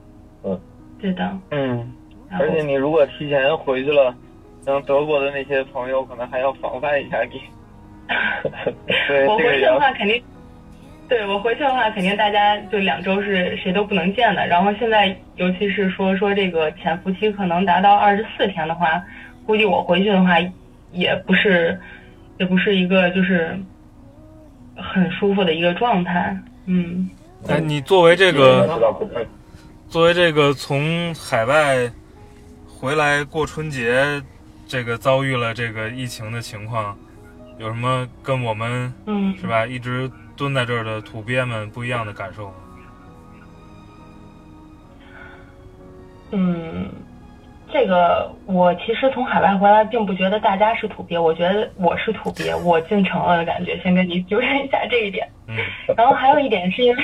[0.44, 0.58] 嗯
[1.00, 1.38] 对的。
[1.50, 1.92] 嗯，
[2.30, 4.14] 而且你如果提前回去了，
[4.64, 7.40] 像德国的那些朋友可能还要防范一下你。
[9.08, 10.22] 对，我回去的话肯定，
[11.08, 14.46] 对我回去的话肯定大家就两周是谁都不能见的。
[14.46, 19.02] 然后现在尤其是说说这个潜伏期可能达到二十四天的话，
[19.46, 20.36] 估计我回去的话
[20.92, 21.78] 也不是
[22.38, 23.58] 也不是一个就是
[24.76, 26.36] 很舒服的一个状态。
[26.66, 27.08] 嗯，
[27.48, 28.68] 哎，你作为这个
[29.88, 31.90] 作为这个从海外
[32.66, 34.22] 回来过春节，
[34.66, 36.96] 这个遭遇了这个疫情的情况，
[37.58, 42.52] 有什么跟我们嗯是吧一直蹲在这儿的土鳖们不一样的感受？
[46.32, 46.88] 嗯，
[47.74, 53.76] 这个我其实从海外回来，并不觉得大家是土鳖，我觉得我是土鳖，我进城了的感觉。
[53.80, 55.28] 先跟你纠正一下这一点。
[55.48, 55.56] 嗯
[55.96, 57.02] 然后还有一点是因为，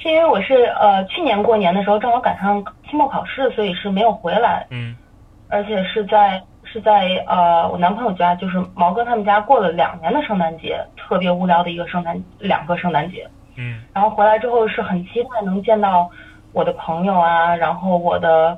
[0.00, 4.94] 是因为我是呃去年过年的时候正好赶上期末考试，所以是没有回来，嗯
[5.48, 13.28] 而且是在是在呃我男朋友家，就是毛哥他们家过了两年的圣诞节，特别无聊的一个圣诞两个圣诞节。
[13.56, 16.08] 嗯然后回来之后是很期待能见到
[16.52, 18.56] 我的朋友啊，然后我的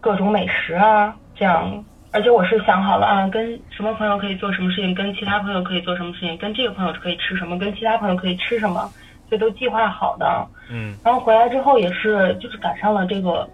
[0.00, 1.84] 各种美食啊，这样。
[2.12, 8.90] 而且我是想好了啊，跟什么朋友可以做什么事情，跟其他朋友可以做什么事情，跟这个朋友可以吃什么，跟其他朋友可以吃什么，
[9.30, 10.46] 这都计划好的。
[10.72, 13.48] 嗯然后回来之后也是，就是赶上了这个，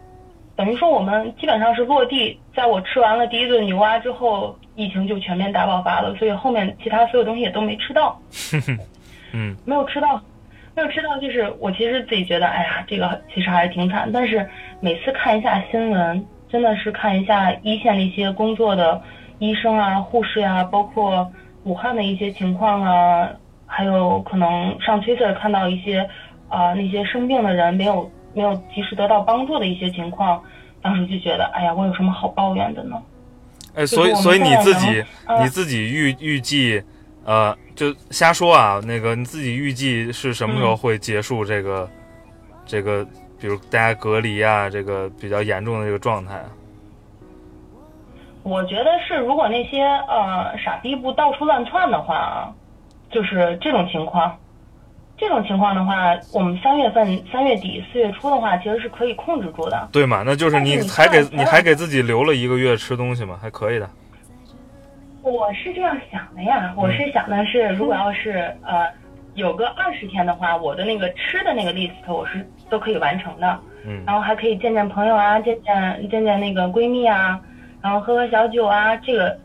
[0.57, 8.19] 等于说我们基本上是落地，在我吃完了第一顿牛蛙之后，疫情就全面大爆发了，所以后面其他所有东西也都没吃到。
[9.33, 10.19] 嗯 没有吃到，
[10.75, 14.09] 没有吃到，就是我其实自己觉得，哎呀，这个其实还是挺惨。
[14.11, 14.49] 但是
[14.81, 18.99] 每次看一下新闻，真的是看一下一线的一些工作的
[19.39, 21.31] 医生啊、护士啊，包括
[21.65, 23.29] 武汉的一些情况啊，
[23.67, 26.09] 还有可能上 Twitter 看到一些
[26.49, 30.43] 啊、那些生病的人没有没有及时得到帮助的一些情况，
[30.81, 32.97] 当时就觉得，哎呀，我有什么好抱怨的呢？
[33.75, 36.83] 哎，所以所以你自己嗯你自己预预计，
[37.27, 41.87] 呃，就瞎说啊，那个你自己预计是什么时候嗯会结束这个、
[42.65, 43.07] 这个，
[43.41, 46.47] 比如大家隔离啊，这个比较严重的这个状态啊？
[48.43, 52.53] 我觉得是，如果那些呃傻逼不到处乱窜的话，
[53.11, 54.37] 就是这种情况。
[55.19, 59.89] 这种情况的话，我们三月份、三月底、四月初的话，其实是可以控制住的。
[59.91, 60.23] 对嘛？
[60.27, 63.89] 那就是你还给你还给自己留了一个月吃东西嘛，还可以的。
[65.23, 68.87] 我是这样想的呀，我是想的是，如果要是呃
[69.37, 73.59] 有个二十天的话，我的那个吃的那个 list 我是都可以完成的。
[73.85, 77.41] 嗯然后还可以见见朋友啊，见见见见那个闺蜜啊，
[77.81, 79.39] 然后喝喝小酒啊，这个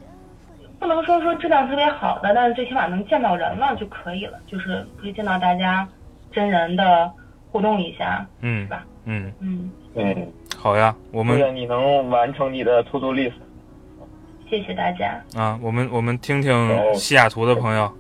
[0.80, 5.88] 不能说说质量特别好的，但是最起码能见到人了就可以了，就是可以见到大家
[6.32, 7.12] 真人的
[7.52, 8.84] 互动一下，嗯是吧？
[9.06, 13.34] 嗯，嗯，嗯，好呀，我祝们愿你能完成你的 to do list。
[14.50, 15.22] 谢谢大家。
[15.36, 17.92] 啊，我们我们听听西雅图的朋友。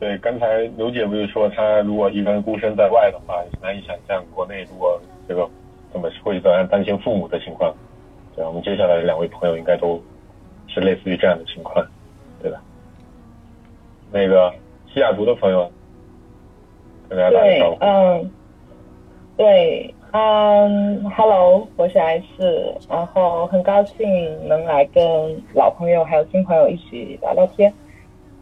[0.00, 5.46] 对，刚才刘姐不是说，她如果一个人孤身在外的话，难以想象国内如果这个
[5.92, 7.72] 怎么会怎样担心父母的情况。
[8.34, 10.00] 对，我们接下来的两位朋友应该都
[10.68, 11.86] 是类似于这样的情况，
[12.40, 12.62] 对吧？
[14.10, 14.50] 那个
[14.92, 15.70] 西雅图的朋友，
[17.08, 17.76] 跟大家打个对招，呼。
[17.80, 18.30] 嗯，
[19.36, 22.24] 对，嗯，Hello，我是 S，
[22.88, 27.72] 然后很高兴能来跟老朋友还有新朋友一起聊聊天，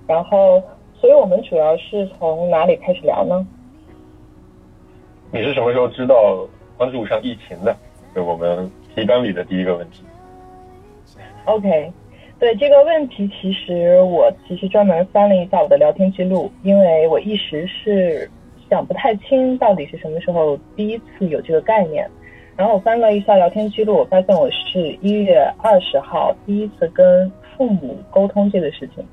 [0.07, 0.63] 然后，
[1.01, 3.47] 所以我们主要是从哪里开始聊呢？
[5.31, 7.77] 你是什么时候知道关注上疫情的？
[8.15, 10.03] 是我们提纲里的第一个问题。
[11.45, 11.93] OK，
[12.39, 18.29] 对这个问题，其实我其实专门翻了一下我的聊天记录，因为我一时是
[18.69, 22.09] 想不太清到底是什么时候第一次有这个概念。
[22.57, 29.05] 然后我翻了一下聊天记录，我发现我是一月二十号第一次跟父母沟通这个事情，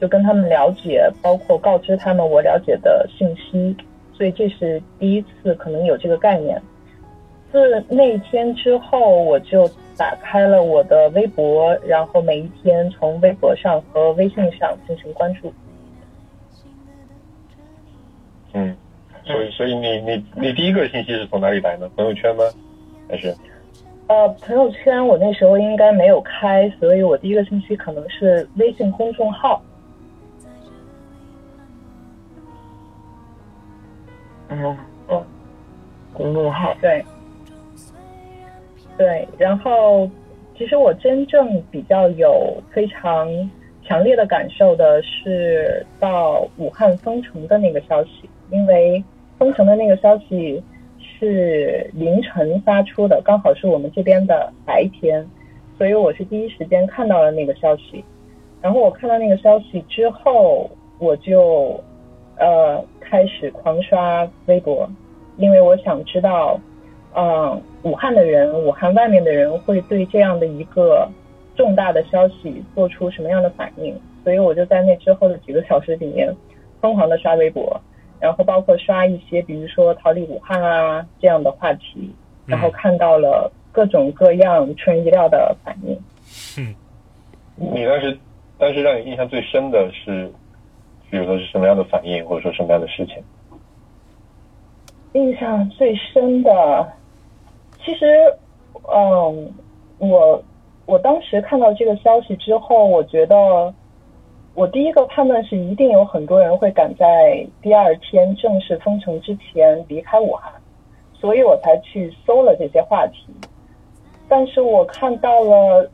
[0.00, 3.76] 就跟他们了解，包括告知他们我了解的信息，
[4.14, 6.60] 所以这是第一次可能有这个概念。
[7.52, 15.52] 自那天之后，我就打开了我的微博，然后每一天从微博上和微信上进行关注。
[18.52, 18.76] 嗯，
[19.24, 21.90] 所以所以你你你第一个信息是从哪里来呢？
[21.96, 22.44] 朋友圈吗？
[23.08, 23.34] 还是
[24.06, 29.60] 呃，朋友圈我那时候应该没有开，所以我第一个信息可能是微信公众号。
[34.50, 34.76] 嗯
[35.08, 35.22] 嗯，
[36.12, 37.04] 公众号对，
[38.98, 40.10] 对，然后
[40.58, 43.28] 其实我真正比较有非常
[43.84, 49.02] 强烈的感受的是到武汉封城的那个消息，因为
[49.38, 50.62] 封城的那个消息
[50.98, 55.26] 是凌晨发出的，刚好是我们这边的白天，
[55.78, 58.04] 所以我是第一时间看到了那个消息。
[58.60, 61.82] 然后我看到那个消息之后，我就
[62.40, 64.90] 呃开始狂刷微博，
[65.36, 66.58] 因为我想知道，
[67.14, 71.08] 嗯，武汉的人，武汉外面的人会对这样的一个
[71.54, 76.34] 重大的消息做出什么样的反应，所以我就在那之后的几个小时里面
[76.80, 77.80] 疯狂的刷微博，
[78.18, 82.10] 然后包括刷一些比如说逃离武汉啊这样的话题，
[82.46, 85.94] 然后看到了各种各样出人意料的反应。
[86.58, 86.74] 嗯。
[87.56, 88.16] 你当时
[88.56, 90.32] 当时让你印象最深的是，
[91.10, 93.16] 比如说是什么样的反应，或者说什么样的事情？
[95.14, 96.92] 印象最深的，
[97.84, 98.06] 其实，
[98.88, 99.52] 嗯，
[99.98, 100.40] 我
[100.86, 103.74] 我当时看到这个消息之后，我觉得
[104.54, 110.52] 我第一个判断是，一定有很多人会赶在第二天正式封城之前离开武汉，
[111.12, 113.26] 所以我才去搜了这些话题。
[114.28, 115.90] 但是我看到了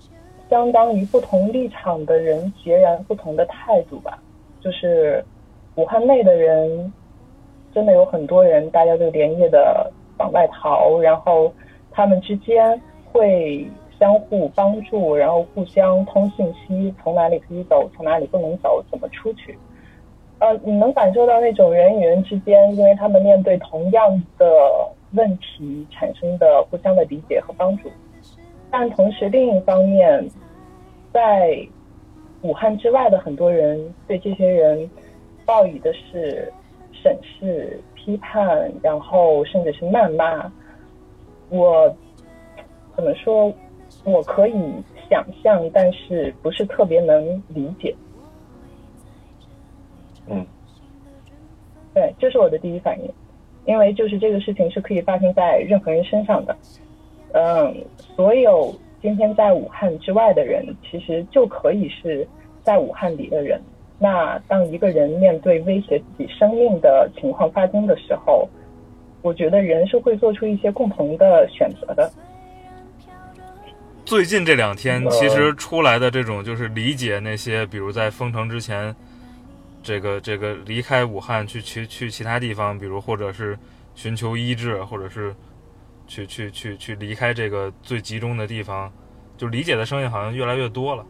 [0.51, 4.19] 相当于不同立场的人截然不同的态度吧，
[4.67, 5.25] 就是
[5.77, 6.93] 武汉内的人。
[7.75, 11.53] 真的有很多人，大家就连夜的往外逃，然后
[11.91, 19.59] 他们之间会相互帮助，然后互相通信息，从哪里可以走，从哪里不能走，怎么出去。
[20.39, 24.47] 呃，你能感受到那种人与人之间，因为他们面对同样的
[25.13, 27.91] 问题产生的互相的理解和帮助。
[28.71, 30.27] 但同时，另一方面，
[31.13, 31.59] 在
[32.47, 34.89] 武汉之外的很多人对这些人
[35.45, 36.53] 报以的是。
[37.03, 40.51] 审视、批判，然后甚至是谩骂，
[41.51, 41.95] 我
[42.97, 43.53] 怎么说？
[44.03, 44.55] 我可以
[45.09, 47.95] 想象，但是不是特别能理解。
[50.27, 50.45] 嗯，
[51.95, 53.09] 对，这是我的第一反应，
[53.67, 56.57] 因为就是这个事情是可以发生在任何人身上的。
[57.35, 57.85] 嗯，
[58.17, 62.27] 所有今天在武汉之外的人，其实就可以是
[62.67, 63.63] 在武汉里的人。
[63.99, 68.47] 那当一个人面对威胁自己生命的情况发生的时候，
[69.23, 72.13] 我觉得人是会做出一些共同的选择的。
[74.05, 78.95] 最近这两天，其实出来的这种就是理解那些，比如在封城之前，
[79.83, 83.59] 这个这个离开武汉去去去其他地方，比如或者是
[83.95, 85.35] 寻求医治，或者是
[86.07, 88.93] 去去去去离开这个最集中的地方，
[89.39, 91.05] 就理解的声音好像越来越多了。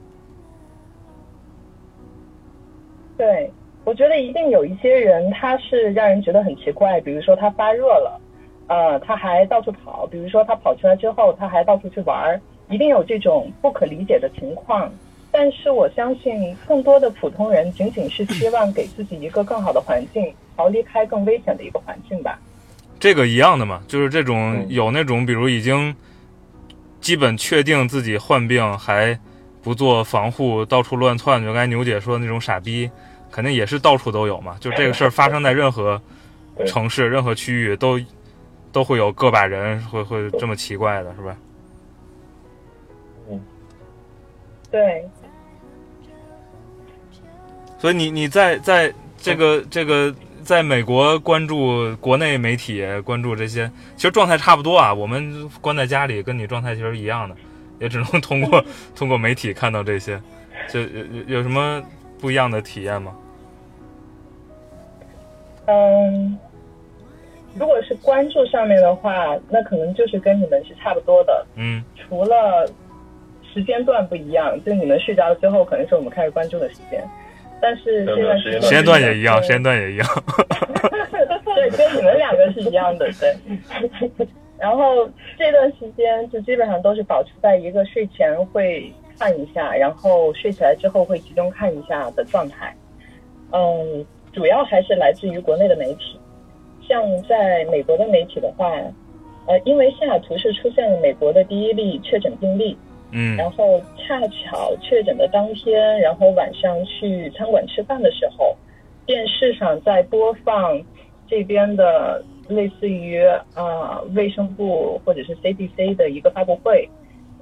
[3.16, 3.50] 对，
[3.84, 8.20] 我觉得一定有一些人，他是让人觉得很奇怪，比如说他发热了，
[8.68, 14.92] 呃，他还到处跑，比如说他跑出来之后，他还到处去玩儿，一定有这种不可理解的情况。
[15.32, 22.38] 但是我相信，更多的普通人仅仅是希望给自己一个更好的环境，逃离开更危险的一个环境吧。
[22.98, 25.94] 这个一样的嘛，就是这种有那种，比如已经
[27.00, 29.18] 基本确定自己患病还
[29.66, 32.88] 不做防护，到处乱窜，就刚才牛姐说的那种傻逼，
[33.32, 34.56] 肯定也是到处都有嘛。
[34.60, 36.00] 就这个事儿发生在任何
[36.68, 38.00] 城市、任何区域，都
[38.70, 41.36] 都会有个把人会会这么奇怪的，是吧？
[44.70, 45.04] 对，
[47.76, 50.14] 所以你你在在这个这个
[50.44, 54.94] 在美国关注国内媒体，关注这些，其实状态差不多啊。
[54.94, 57.34] 我们关在家里，跟你状态其实一样的，
[57.78, 58.64] 也只能通过
[58.96, 60.20] 通过媒体看到这些。
[60.68, 61.82] 就有有有什么
[62.18, 63.14] 不一样的体验吗？
[65.66, 66.36] 嗯，
[67.54, 72.66] 如果是关注上面的话，那可能就是跟你们是差不多的，嗯除了
[73.52, 77.02] 时间段不一样，就你们睡着了之后，可能是我们开始关注的时间。
[77.60, 80.06] 但是这段时间时间段也一样，时间段也一样。
[81.44, 84.26] 对，跟你们两个是一样的，对。
[84.58, 92.74] 然后这段时间就基本上都是保持在一个睡前会看一下，然后睡起来之后会集中看一下的状态。
[93.52, 96.18] 嗯，主要还是来自于国内的媒体，
[96.88, 98.70] 像在美国的媒体的话，
[99.46, 102.76] 呃，因为西雅图是出现了美国的第一例确诊病例，
[103.12, 108.56] 嗯然后恰巧确诊的当天，然后晚上去餐馆吃饭的时候，
[109.06, 110.82] 电视上在播放
[111.28, 113.22] 这边的类似于、
[113.54, 116.88] 呃卫生部或者是 CDC 的一个发布会，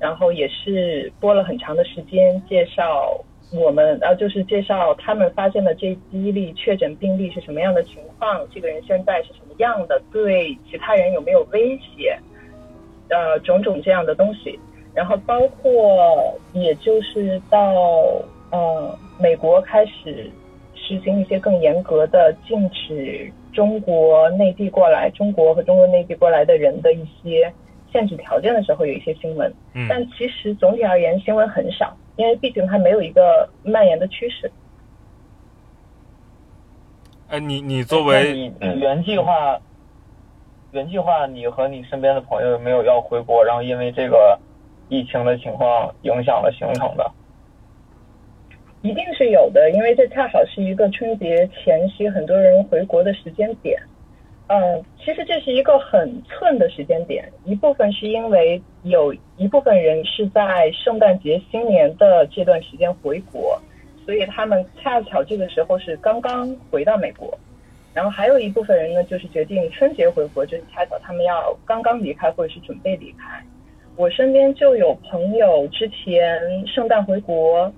[0.00, 3.20] 然后也是播了很长的时间，介绍
[3.52, 12.18] 我们啊、就是介绍他们发现的这第一例确诊病例是什么样的情况，这个人现在是什么样的，对其他人有没有威胁，
[13.10, 14.58] 呃，种种这样的东西。
[14.94, 17.74] 然后包括也就是到
[18.52, 20.30] 呃美国开始
[20.74, 27.50] 实行一些更严格的禁止中国内地过来、中国和中国内地过来的人的一些
[27.90, 29.50] 限制条件的时候，有一些新闻。
[29.72, 34.50] 嗯但其实总体而言，新闻很少，因为毕竟它没有一个蔓延的趋势。
[37.28, 39.58] 哎，你你作为你原计划，
[40.72, 44.38] 原计划你和你身边的朋友有没有要回国，然后因为这个
[44.88, 47.10] 疫情的情况影响了行程的？
[48.84, 53.80] 一定是有的，因为这恰好是一个春节前夕很多人回国的时间点。
[54.48, 63.58] 嗯，其实这是一个很寸的时间点，一部分是因为有一部分人是在圣诞节、新年的这段时间回国，
[64.04, 67.32] 所以他们恰巧这个时候是刚刚回到美国。
[67.94, 73.42] 然后还有一部分人呢，就是决定春节回国，就是恰巧他们要刚刚离开或者是准备离开。
[73.96, 77.72] 我身边就有朋友之前圣诞回国，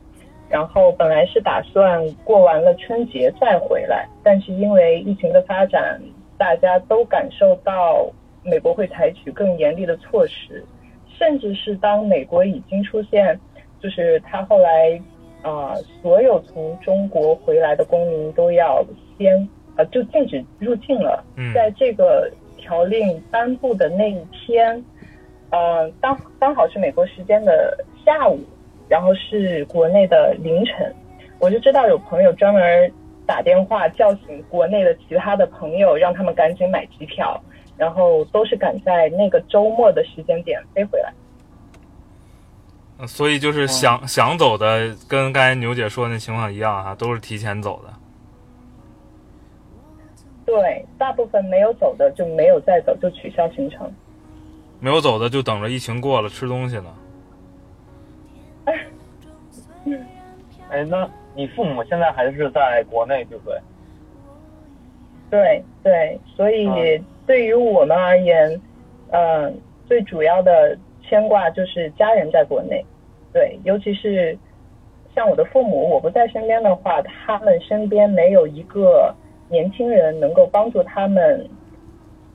[0.49, 6.01] 然后本来是打算过完了春节再回来，但是因为疫情的发展，
[6.39, 8.07] 大家都感受到
[8.45, 10.65] 美国会采取更严厉的措施，
[11.19, 13.39] 甚至是当美国已经出现，
[13.81, 15.01] 就是他后来
[15.43, 18.85] 啊、所有从中国回来的公民都要
[19.17, 21.25] 先呃就禁止入境了。
[21.37, 24.83] 嗯在这个条令颁布的那一天，
[25.51, 28.41] 呃，刚刚好是美国时间的下午，
[28.89, 30.95] 然后是国内的凌晨，
[31.39, 32.93] 我就知道有朋友专门
[33.27, 37.43] 打电话叫醒国内的其他的朋友，让他们赶紧买机票，
[37.77, 41.13] 然后都是赶在那个周末的时间点飞回来。
[42.99, 47.93] 呃所以就是想、想走的，跟刚才牛姐说的那情况一样哈，都是提前走的。
[50.47, 53.93] 对，大部分没有走的就没有再走，就取消行程。
[54.81, 56.85] 没有走的就等着疫情过了吃东西呢。
[60.69, 63.61] 哎，那你父母现在还是在国内，对不对？
[65.31, 68.61] 对对，所以嗯对于我们而言，
[69.11, 72.85] 嗯、最主要的牵挂就是家人在国内。
[73.33, 74.39] 对，尤其是
[75.15, 79.15] 像我的父母，我不在身边的话，他们身边没有一个
[79.49, 81.49] 年轻人能够帮助他们，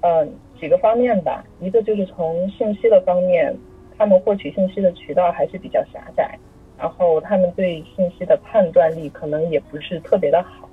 [0.02, 1.43] 嗯、几个方面吧。
[1.60, 3.56] 一个就是从信息的方面，
[3.97, 6.38] 他们获取信息的渠道还是比较狭窄，
[6.82, 10.68] 然后他们对信息的判断力可能也不是特别的好。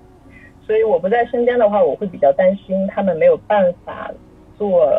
[0.66, 4.10] 所以我不在身边的话，我会比较担心他们没有办法
[4.56, 4.90] 做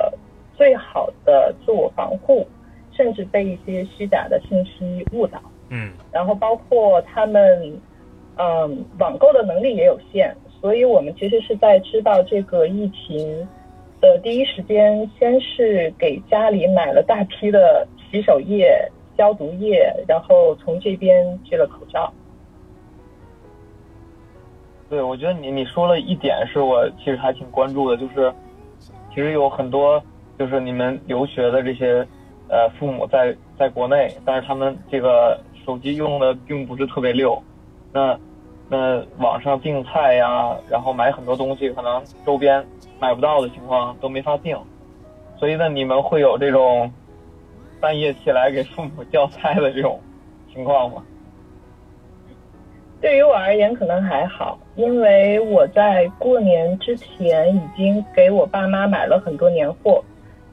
[0.55, 2.45] 最好的自我防护，
[2.91, 5.41] 甚至被一些虚假的信息误导。
[5.70, 7.82] 嗯然后包括他们，
[8.38, 13.47] 嗯，网购的能力也有限，所以我们其实是在知道这个疫情
[13.99, 18.88] 的第一时间，先是给家里买了大批的洗手液、
[19.20, 22.09] 消毒液，然后从这边寄了口罩。
[24.89, 28.34] 对，我觉得你你说了一点是我其实还挺关注的，就是
[29.09, 30.01] 其实有很多
[30.38, 32.07] 就是你们留学的这些
[32.47, 37.38] 呃父母在在国内，但是他们这个手机用的并不是特别溜。
[37.91, 38.17] 那
[38.70, 42.65] 那网上订菜呀，然后买很多东西，可能周边
[43.01, 44.57] 买不到的情况都没法订，
[45.38, 46.89] 所以呢，你们会有这种
[47.80, 49.99] 半夜起来给父母叫菜的这种
[50.53, 51.03] 情况吗？
[53.01, 60.03] 对于我而言，可能还好，因为我在过年之前已经给我爸妈买了很多年货，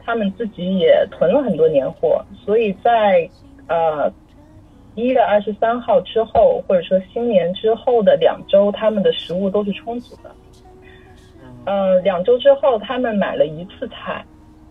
[0.05, 3.29] 他们自己也囤了很多年货，所以在
[3.67, 4.09] 呃
[4.95, 10.31] 一月二十三号之后，或者说新年之后的两周，他们的食物都是充足的。
[11.65, 14.25] 呃，两周之后，他们买了一次菜，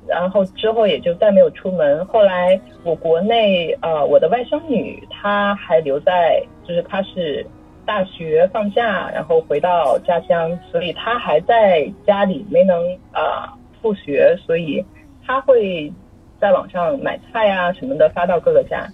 [0.08, 2.06] 然后之后也就再没有出门。
[2.06, 7.46] 后来我国内呃，我的外甥女她还留在，就是她是
[7.86, 14.84] 大学放假，然后回到家乡，所以她还在家里没能啊、复学，所以
[15.26, 15.92] 她会
[16.40, 18.88] 在网上买菜啊什么的发到各个家。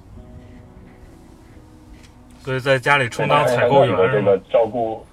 [2.39, 4.37] 所以在家里充当采购员的这个？
[4.51, 5.05] 照顾，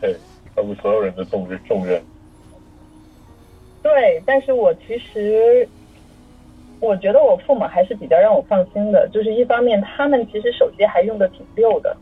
[0.00, 0.12] 对，
[0.56, 2.02] 照顾所有人的重任重任。
[3.82, 5.68] 对，但是我其实，
[6.80, 11.96] 我觉得我父母还是比较让我放心的，就是一方面他们其实手机还用的挺溜的，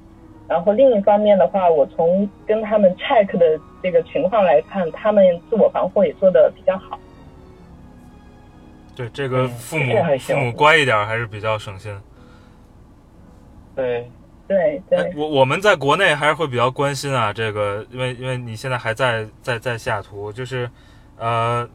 [0.48, 6.98] 然后另一方面的话，我从跟他们 check 的这个情况来看，他们自我防护也做的比较好。
[8.94, 11.96] 对，这个嗯父母父母乖一点还是比较省心。
[13.74, 14.06] 对，
[14.46, 20.68] 对哎对，我我们在国内还是会比较关心啊，这个，因为因为你现在还在在在西雅图，就是，
[21.20, 21.68] 呃，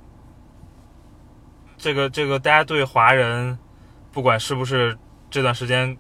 [1.78, 3.56] 这个这个大家对华人，
[4.12, 4.98] 不管是不是
[5.30, 5.96] 这段时间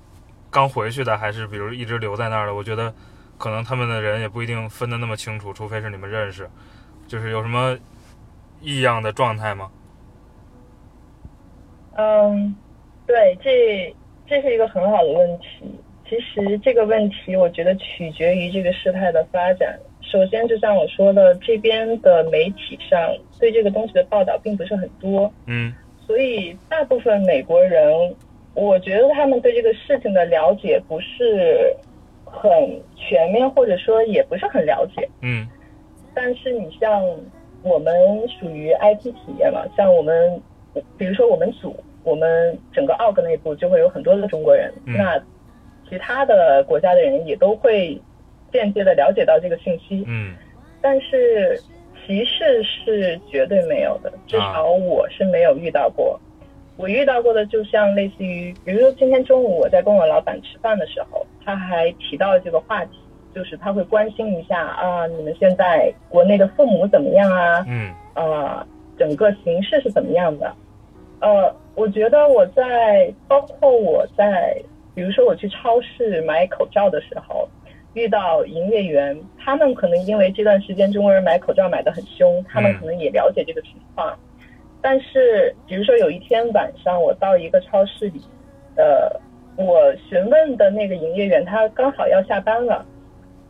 [0.50, 2.92] 刚回去的，还是比如一直留在那儿的，我觉得
[3.38, 6.50] 可能他们的人也不一定分得那么清楚，除非是你们认识，
[7.08, 7.78] 就是有什么
[8.62, 9.70] 异样的状态吗？
[11.94, 12.56] 嗯，
[13.06, 15.80] 对，这这是一个很好的问题。
[16.10, 19.80] 其实这个问题，我觉得取决于这个事态的发展。
[20.16, 25.74] 首先，就像我说的，这边的媒体上对这个东西的报道并不是很多，嗯。
[26.08, 28.16] 所以大部分美国人，
[28.54, 31.76] 我觉得他们对这个事情的了解不是
[32.24, 32.50] 很
[32.96, 35.06] 全面，或者说也不是很了解。
[35.22, 35.46] 嗯。
[36.14, 37.04] 但是你像
[37.62, 37.94] 我们
[38.40, 40.42] 属于 IT 企业嘛，像我们，
[40.98, 44.96] 比如说我们组，我们整个 org 内部就会有很多的中国人，嗯。
[44.96, 45.22] 那
[45.90, 48.00] 其他的国家的人也都会
[48.56, 50.34] 间接的了解到这个信息，嗯
[50.82, 51.60] 但是
[52.06, 56.20] 歧视是绝对没有的，至少我是没有遇到过。
[56.78, 62.92] 我遇到过的，就像类似于，比如说今天中午我在跟我老板吃饭的时候，他还提到了这个话题，
[63.34, 67.66] 就是他会关心一下啊，你们现在国内的父母怎么样啊？
[67.68, 68.68] 嗯呃，
[69.00, 70.54] 整个形势是怎么样的？
[71.22, 74.62] 呃，我觉得我在，包括我在，
[74.94, 77.48] 比如说我去超市买口罩的时候，
[77.96, 84.16] 遇到营业员，他们可能因为这段时间中国人买口罩买的很凶，他们嗯可能也了解这个情况。
[84.82, 88.22] 但是，比如说有一天晚上，我到一个超市里，
[88.76, 89.10] 呃，
[89.56, 92.86] 我询问的那个营业员，他刚好要下班了，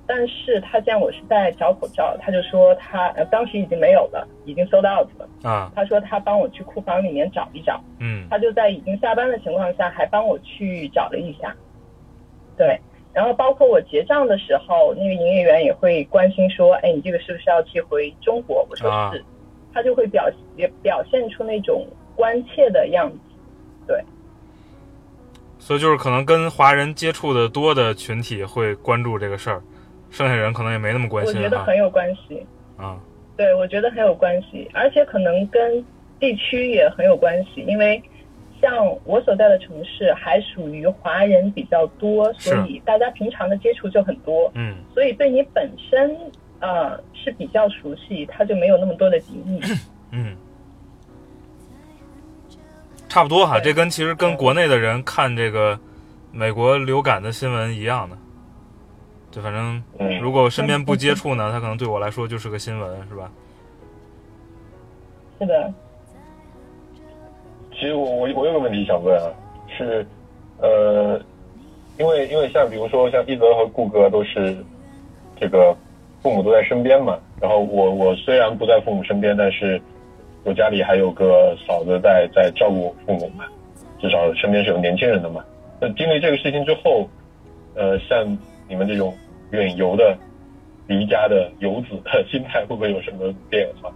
[0.07, 5.27] 但是他见我是在找口罩，他就说他呃当时已经没有了，已经 sold out 了。
[5.43, 11.53] 啊他说他帮我去库房里面找一找，嗯他就在已经下班的情况下还帮我去找了一下，
[12.55, 12.79] 对。
[13.15, 18.67] 然后包括我结账的时候，那个营业员也会关心说，哎，你这个是不是要寄回中国？
[18.69, 19.23] 我说啊是，
[19.73, 23.17] 他就会表也表现出那种关切的样子。
[23.87, 24.03] 对
[25.57, 29.63] 所以就是可能跟华人接触的多的群体会关注这个事儿，
[30.11, 32.45] 剩下人可能也没那么关心我觉得很有关系。
[32.77, 32.99] 啊
[33.37, 35.85] 对，我觉得很有关系，而且可能跟
[36.19, 38.01] 地区也很有关系，因为
[38.61, 44.75] 像我所在的城市还属于华人比较多，所以大家平常的接触就很多，嗯。
[44.93, 46.17] 所以对你本身
[46.59, 49.59] 呃是比较熟悉，他就没有那么多的敌意。
[50.11, 50.35] 嗯，
[53.09, 55.79] 差不多哈，这跟其实跟国内的人看这个
[56.31, 58.17] 美国流感的新闻一样的，
[59.31, 60.19] 就反正嗯。
[60.19, 63.29] 如果身边不接触呢，他可能对我来说就是个新闻，是吧？
[65.37, 65.73] 是的，
[67.77, 69.29] 其实我我我有个问题想问啊，
[69.67, 70.05] 是
[70.59, 71.19] 呃，
[71.99, 74.55] 因为因为像比如说像一泽和顾哥都是
[75.39, 75.75] 这个
[76.21, 79.79] 父母都在身边嘛，然后我我虽然不在父母身边，但是
[80.43, 83.45] 我家里还有个嫂子在在照顾父母嘛，
[83.99, 85.43] 至少身边是有年轻人的嘛。
[85.81, 87.07] 那经历这个事情之后，
[87.75, 88.25] 呃，像
[88.69, 89.13] 你们这种
[89.51, 90.17] 远游的
[90.87, 92.01] 离家的游子，
[92.31, 93.91] 心态会不会有什么变化？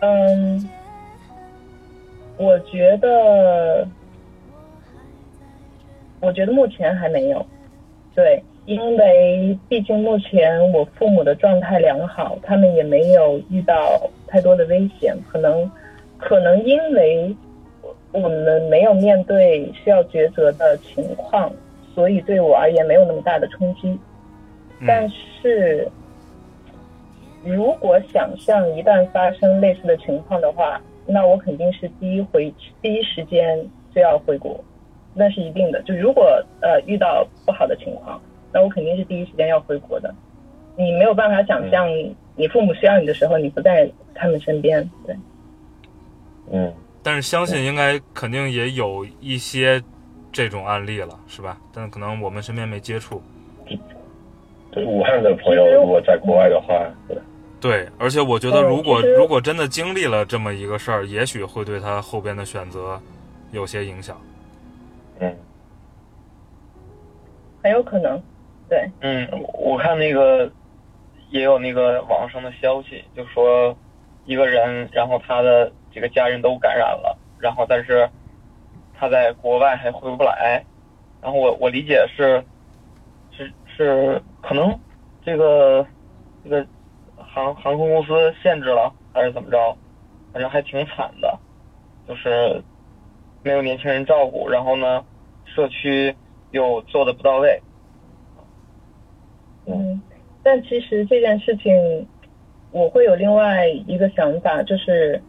[0.00, 0.70] 嗯，
[2.36, 3.86] 我觉得，
[6.20, 7.44] 我觉得目前还没有。
[8.14, 15.70] 对，因为毕竟目前我父母的状态良好，他们也没有遇到太多的危险，可能
[16.16, 17.36] 可能因为
[18.12, 21.52] 我们没有面对需要抉择的情况，
[21.94, 23.98] 所以对我而言没有那么大的冲击。
[24.86, 25.88] 但嗯是，
[27.48, 33.58] 如果想象一旦发生类似的情况的话，那我肯定是第一回第一时间
[33.94, 34.62] 就要回国，
[35.14, 35.80] 那是一定的。
[35.82, 38.20] 就如果呃遇到不好的情况，
[38.52, 40.14] 那我肯定是第一时间要回国的。
[40.76, 41.88] 你没有办法想象，
[42.36, 44.88] 你父母需要你的时候，你不在他们身边。
[45.06, 45.16] 对，
[46.52, 46.72] 嗯，
[47.02, 49.82] 但是相信应该肯定也有一些
[50.30, 51.58] 这种案例了，是吧？
[51.72, 53.20] 但可能我们身边没接触。
[54.70, 57.16] 对武汉的朋友如果在国外的话，对，
[57.60, 63.00] 对，而且我觉得，嗯如果如果真的经历了这么一个事儿，也许会对他后边的选择
[63.50, 64.20] 有些影响。
[65.18, 65.36] 嗯，
[67.62, 68.20] 很有可能。
[68.68, 70.50] 对，嗯，我看那个
[71.30, 73.76] 也有那个网上的消息，就说
[74.24, 78.08] 一个人，然后他的几个家人都感染了，然后但是
[78.94, 80.62] 他在国外还回不来，
[81.22, 82.44] 然后我我理解是
[83.32, 84.78] 是是可能
[85.24, 85.84] 这个
[86.44, 86.66] 这个
[87.38, 89.76] 航航空公司限制了，还是怎么着，
[90.32, 91.38] 反正还挺惨的，
[92.08, 92.60] 就是
[93.44, 95.04] 没有年轻人照顾，然后呢，
[95.44, 96.14] 社区
[96.50, 97.62] 又做的不到位。
[99.66, 100.02] 嗯，
[100.42, 102.08] 但其实这件事情，
[102.72, 105.22] 我会有另外一个想法，就是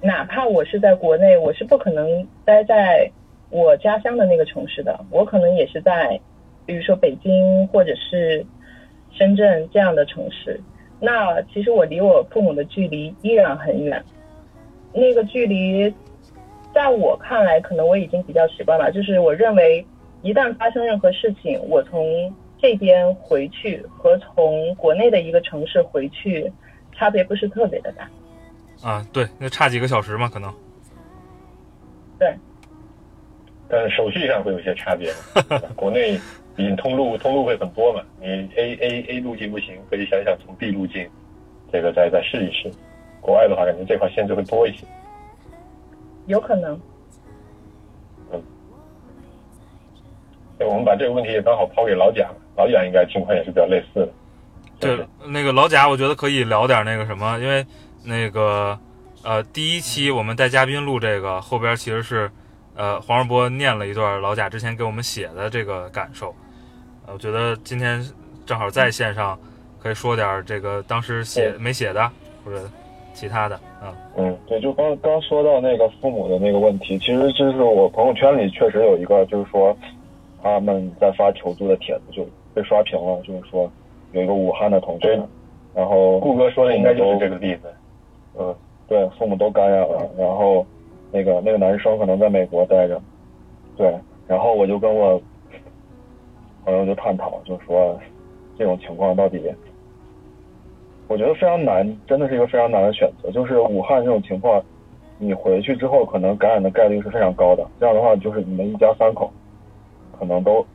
[0.00, 3.10] 哪怕我是在国内，我是不可能待在
[3.50, 6.18] 我家乡的那个城市的，我可能也是在，
[6.64, 8.46] 比如说北京或者是
[9.10, 10.58] 深圳这样的城市。
[11.00, 14.02] 那其实我离我父母的距离依然很远，
[14.92, 15.92] 那个距离，
[16.74, 18.90] 在我看来，可能我已经比较习惯了。
[18.92, 19.86] 就是我认为，
[20.22, 26.50] 一旦发生任何事情，我从这边回去和从国内的一个城市回去，
[26.92, 28.08] 差别不是特别的大。
[28.82, 30.52] 啊，对，那差几个小时嘛，可能。
[32.18, 32.34] 对，
[33.68, 35.12] 但是手续上会有些差别
[35.76, 36.18] 国内
[36.56, 38.26] 毕竟通路通路会很多嘛，你
[38.56, 41.06] A A A 路径不行，可以想想从 B 路径，
[41.70, 42.70] 这个再再试一试。
[43.20, 44.86] 国外的话，感觉这块限制会多一些。
[46.26, 46.80] 有可能。
[50.58, 54.08] 对，我们把这个问题也刚好抛给老贾，老贾应该情况也是比较类似的。
[54.80, 57.66] 对，那个老贾，我觉得可以聊点那个什么，因为
[58.02, 58.78] 那个
[59.22, 62.30] 呃，第一期我们带嘉宾录这个，后边其实是
[62.74, 66.34] 呃黄世波念了一段老贾之前给我们写的这个感受。
[67.06, 68.04] 呃我觉得今天
[68.44, 69.38] 正好在线上，
[69.80, 72.10] 可以说点这个当时写没写的
[72.44, 72.68] 或者
[73.14, 73.94] 其他的啊。
[74.16, 79.76] 嗯，对，就刚刚说到那个父母的那个问题，其实就是我朋友圈里确实有一个，就是说
[80.42, 83.70] 他们在发求助的帖子就被刷屏了，就是说
[84.12, 85.20] 有一个武汉的同学，
[85.74, 87.72] 然后顾哥说的应该就是这个例子。
[88.38, 88.54] 嗯，
[88.88, 90.66] 对，父母都感染了，然后
[91.10, 93.00] 那个那个男生可能在美国待着，
[93.76, 93.94] 对，
[94.26, 95.20] 然后我就跟我
[96.66, 97.98] 朋友就探讨，就说
[98.58, 99.40] 这种情况到底，
[101.08, 103.30] 我觉得非常难，真的是一个非常难的选择。
[103.30, 104.62] 就是武汉这种情况，
[105.18, 109.32] 你回去之后可能感染的概率是非常高的，这样的话就是你们一家三口
[110.18, 110.66] 可能都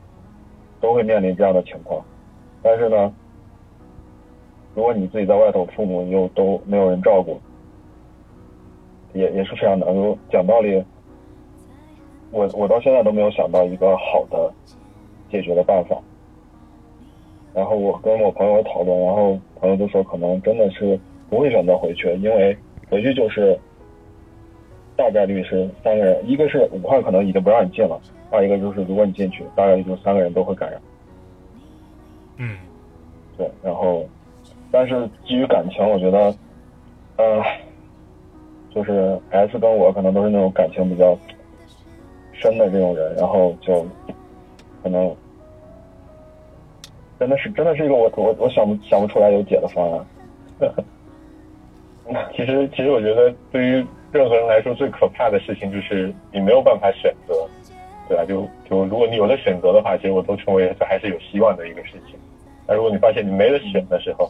[0.80, 2.04] 都会面临这样的情况，
[2.62, 3.14] 但是呢。
[4.74, 7.38] 如果你自己在外头，父母又都没有人照顾，
[9.12, 9.94] 也也是非常难。
[9.94, 10.82] 就讲道理，
[12.30, 14.50] 我我到现在都没有想到一个好的
[15.32, 15.98] 解决的办法。
[17.52, 20.96] 然后我跟我朋友讨论，然后朋友就说可能真的是
[21.28, 22.56] 不会选择回去，因为
[22.88, 23.58] 回去就是
[24.96, 30.80] 大概率是三个人，一个是武汉可能已经不让你进了，二一个就是如果你进去，大概率就三个人都会感染。
[32.36, 32.56] 嗯，
[33.36, 34.06] 对，然后。
[34.74, 36.34] 但是基于感情，我觉得，
[37.18, 37.42] 呃，
[38.74, 41.14] 就是 S 跟我可能都是那种感情比较
[42.32, 43.86] 深的这种人，然后就
[44.82, 45.14] 可能
[47.22, 50.04] 真的是真的是一个我我我想不想不出来有解的方案。
[52.34, 57.48] 其实其实我觉得对于任何人来说最可怕的事情就是你没有办法选择，
[58.08, 58.24] 对吧？
[58.24, 62.18] 就就如果你有了选择的话，其实我都称为这还是有希望的一个事情。
[62.66, 64.28] 但如果你发现你没得选的时候，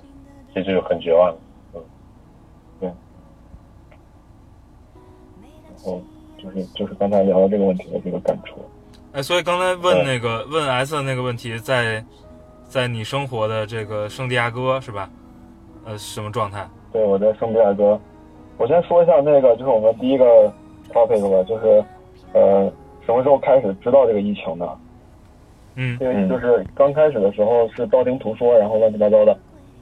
[0.53, 1.39] 其实就很绝望了，
[1.73, 1.83] 嗯，
[2.79, 2.89] 对，
[5.41, 6.03] 然后
[6.37, 8.57] 就是就是刚才聊到这个问题的这个感触。
[9.13, 12.05] 哎，所以刚才问那个、问 S 的那个问题，在
[12.73, 15.11] 在你生活的这个圣地亚哥是吧？
[15.85, 16.67] 呃，什么状态？
[16.91, 18.01] 对，我在圣地亚哥。
[18.57, 20.51] 我先说一下那个，就是我们第一个
[20.91, 21.85] topic 吧，就是
[22.33, 22.73] 呃
[23.05, 24.79] 什么时候开始知道这个疫情的？
[25.75, 29.37] 嗯因为就是刚开始的时候是道听途说，然后乱七八糟的，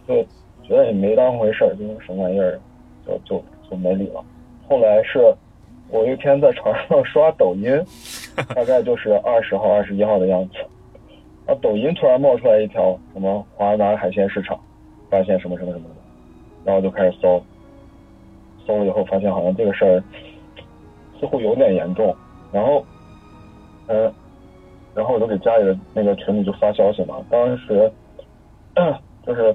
[0.09, 0.21] 就
[0.65, 2.59] 觉得也没当回事儿，就是什么玩意儿，
[3.07, 4.21] 就就就没理了。
[4.69, 5.33] 后来是
[5.91, 7.71] 我有一天在床上刷抖音，
[8.53, 10.55] 大概就是二十号、二十一号的样子，
[11.57, 14.59] 抖音突然冒出来一条什么华南海鲜市场，
[15.09, 15.95] 发现什么什么什么的，
[16.65, 17.43] 然后就开始搜，
[18.67, 20.03] 搜了以后发现好像这个事儿
[21.19, 22.15] 似乎有点严重，
[22.53, 22.85] 然后，
[23.89, 24.13] 嗯、
[24.95, 27.91] 然后我就给家里的那个群里就发消息嘛，当时
[29.27, 29.55] 就是，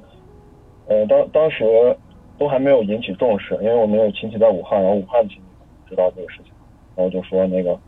[0.88, 1.96] 呃，当当时
[2.38, 5.44] 都还没有引起重视，因为我没有亲戚在武汉，然后武汉亲戚
[5.90, 6.52] 知道这个事情，
[6.96, 7.80] 然后就说那个，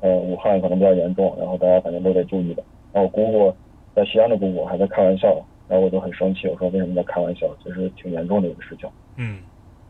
[0.00, 2.62] 呃，武汉可能比较严重，然后大家反正都得注意的。
[2.92, 3.54] 然后我姑姑
[3.94, 7.46] 在西安的姑姑还在开玩笑，然后我就很生气，我说为什么在开玩笑？
[7.64, 8.88] 这是挺严重的一个事情。
[9.16, 9.38] 嗯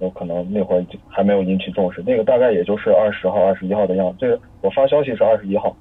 [0.00, 4.16] 有可能那会儿就还没有引起重视，那个大概也就是二十号、二十一号的样子。
[4.18, 5.76] 这个我发消息是二十一号，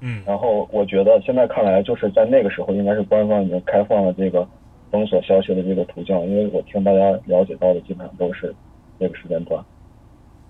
[0.00, 4.46] 嗯然后我觉得现在看来，就是在那个时候应该是官方已经开放了这个
[4.90, 8.54] 封锁消息的这个途径，因为我听大家了解到的基本上都是
[8.98, 9.64] 这个时间段，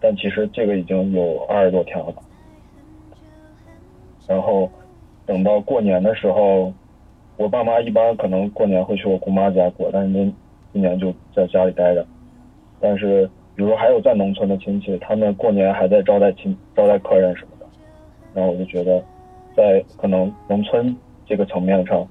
[0.01, 2.22] 但其实这个已经有二十多天了吧。
[4.26, 4.68] 然后
[5.30, 6.72] 等到过年的时候，
[7.36, 10.24] 我爸妈一般可能过年会去我姑妈家过，但是那
[10.72, 12.04] 今年就在家里待着。
[12.80, 13.24] 但是
[13.54, 17.66] 比如说还有在农村的亲戚，他们过年还在招待亲招待客人什么的，
[18.34, 19.00] 然后我就觉得，
[19.54, 22.04] 在可能农村这个层面上，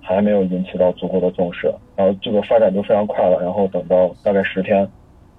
[0.00, 4.88] 还没有引起到足够的重视，然后这个发展就非常快了，然后等到大概十天，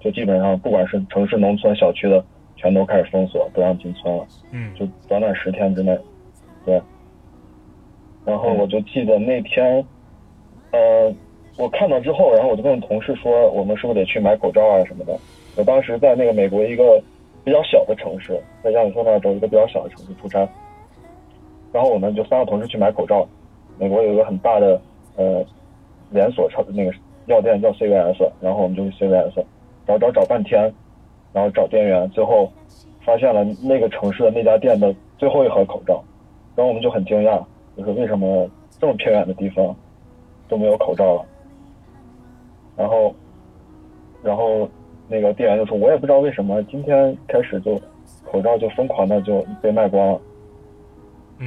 [0.00, 2.22] 就基本上不管是城市、农村、小区的，
[2.56, 4.26] 全都开始封锁，不让进村了。
[4.52, 5.98] 嗯就短短十天之内，
[6.66, 6.78] 对。
[8.26, 9.82] 然后我就记得那天，
[10.72, 11.14] 呃，
[11.56, 15.16] 我看到之后，然后我就跟同事说，我们是不是得去买口罩啊什么的。
[15.56, 17.00] 我当时在那个美国一个
[17.44, 20.46] 比较小的城市，在亚利桑那州一个比较小的城市出差，
[21.72, 23.26] 然后我们就三个同事去买口罩。
[23.78, 24.80] 美国有一个很大的
[25.16, 25.44] 呃
[26.10, 26.92] 连锁超那个
[27.26, 29.44] 药店叫 CVS，然后我们就去 CVS
[29.86, 30.60] 找找找半天，
[31.32, 32.50] 然后找店员，最后
[33.04, 36.02] 发现了那个城市的那家店的最后一盒口罩，
[36.56, 37.40] 然后我们就很惊讶，
[37.76, 38.48] 就是为什么
[38.78, 39.74] 这么偏远的地方
[40.48, 41.24] 都没有口罩了？
[42.76, 43.14] 然后，
[44.22, 44.68] 然后
[45.08, 47.80] 那个店员就说：“我也不知道为什么今天开始就
[48.24, 50.20] 口罩就疯狂的就被卖光了。”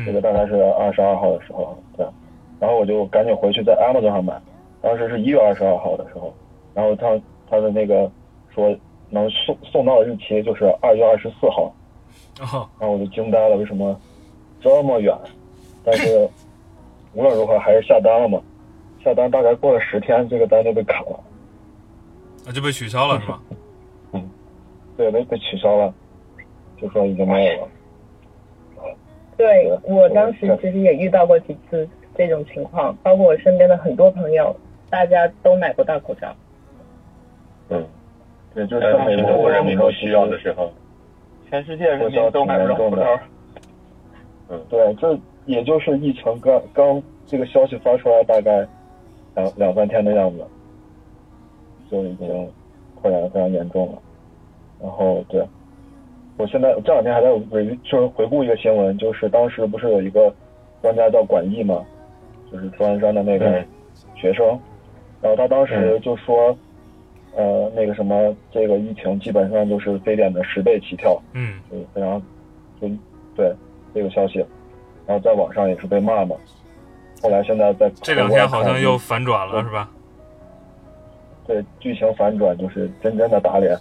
[0.05, 2.05] 这个大概是二十二号的时候，对。
[2.59, 4.39] 然后我就赶紧回去在 Amazon 上买，
[4.81, 6.33] 当时是一月二十二号的时候，
[6.73, 7.19] 然后他
[7.49, 8.11] 他的那个
[8.53, 8.75] 说
[9.09, 11.73] 能送送到的日期就是二月二十四号，
[12.41, 13.99] 哦然后我就惊呆了，为什么
[14.61, 15.15] 这么远？
[15.83, 16.29] 但是
[17.13, 18.41] 无论如何还是下单了嘛，
[19.03, 21.19] 下单大概过了十天，这个单就被砍了，
[22.47, 23.41] 啊就被取消了是吧？
[24.13, 24.29] 嗯
[24.97, 25.93] 对，被被取消了，
[26.77, 27.69] 就说已经没有了。
[29.37, 34.53] 对我当时其实也遇到过几次这种情况，包括我身边的很多朋友，
[34.89, 36.35] 大家都买不到口罩。
[37.69, 37.87] 嗯，
[38.53, 40.73] 对，就是在美国全国人民都需要的时候，
[41.49, 43.19] 全世界人民都买不到口罩。
[44.49, 48.67] 嗯，对，这也就是疫情刚刚这个消息发出来大概
[49.35, 50.45] 两两三天的样子，
[51.89, 52.27] 就已经
[52.95, 54.01] 扩展的非常严重了。
[54.81, 55.43] 然后对，
[56.37, 60.33] 我现在这两天还在回就是回顾一个新闻，就是当时不是有一个
[60.81, 61.85] 专家叫管义嘛，
[62.51, 63.65] 就是钟南山的那个嗯
[64.15, 64.47] 学生，
[65.21, 66.57] 然后他当时就说，
[67.35, 72.21] 呃，那个什么，这个疫情基本上就是非典的十倍起跳，嗯就是非常，
[72.79, 72.87] 就
[73.35, 73.53] 对
[73.93, 74.45] 这个消息，
[75.09, 76.35] 然后在网上也是被骂嘛。
[77.23, 79.89] 后来现在在这两天好像又反转了是吧？
[81.47, 83.75] 对剧情反转，就是真真的打脸，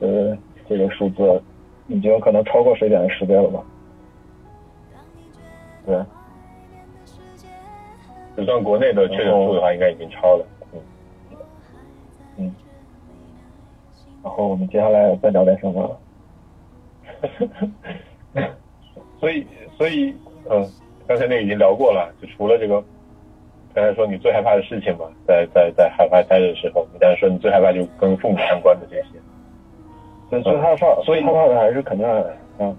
[0.00, 0.36] 呃，
[0.68, 1.42] 这个数字
[1.86, 3.62] 已经可能超过水点的十倍了吧？
[5.86, 6.04] 对，
[8.36, 10.44] 就算国内的确诊数的话，应该已经超了。
[10.74, 10.80] 嗯
[12.36, 12.54] 嗯。
[14.22, 15.98] 然后我们接下来再聊点什么？
[19.24, 19.46] 所以，
[19.78, 20.14] 所以，
[20.50, 20.70] 嗯，
[21.06, 22.82] 刚才那个已经聊过了，就除了这个，
[23.72, 29.08] 刚才说你最害怕的事情嘛，在在在海外待着的时候，你刚才说你最害怕就跟父母相关的这些。
[30.28, 32.06] 对，最害怕，所以害怕的还是肯定，
[32.58, 32.76] 嗯，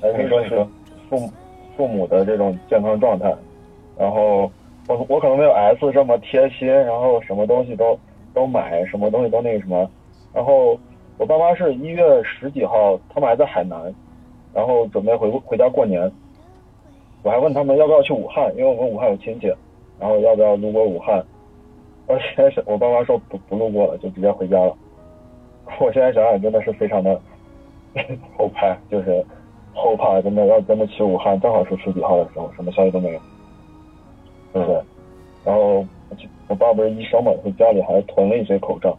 [0.00, 0.68] 还是你说你说
[1.08, 1.32] 父母
[1.76, 3.32] 父母的这种健康状态，
[3.96, 4.50] 然后
[4.88, 7.96] 我我可能没有 S 这么贴心，然后什么东西都
[8.34, 9.88] 都买，什么东西都那个什么，
[10.34, 10.76] 然后
[11.16, 13.94] 我爸妈是一月十几号，他们还在海南，
[14.54, 16.10] 然后准备回回家过年，
[17.22, 19.46] 我还问他们要不要去武汉，因为我们武汉有亲戚，
[19.98, 21.24] 然后要不要路过武汉，
[22.06, 24.76] 我现在想，我爸妈说不不路过了，就直接回家了。
[25.80, 27.20] 我现在想想真的是非常的
[28.36, 29.24] 后怕，就是
[29.72, 33.20] 后怕真的要真的去武汉，正好是十几号的时候，什么消息都没有，
[34.52, 34.82] 对不对？
[35.44, 35.84] 然后
[36.48, 38.96] 我爸不是医生嘛，所以家里还囤了一些口罩，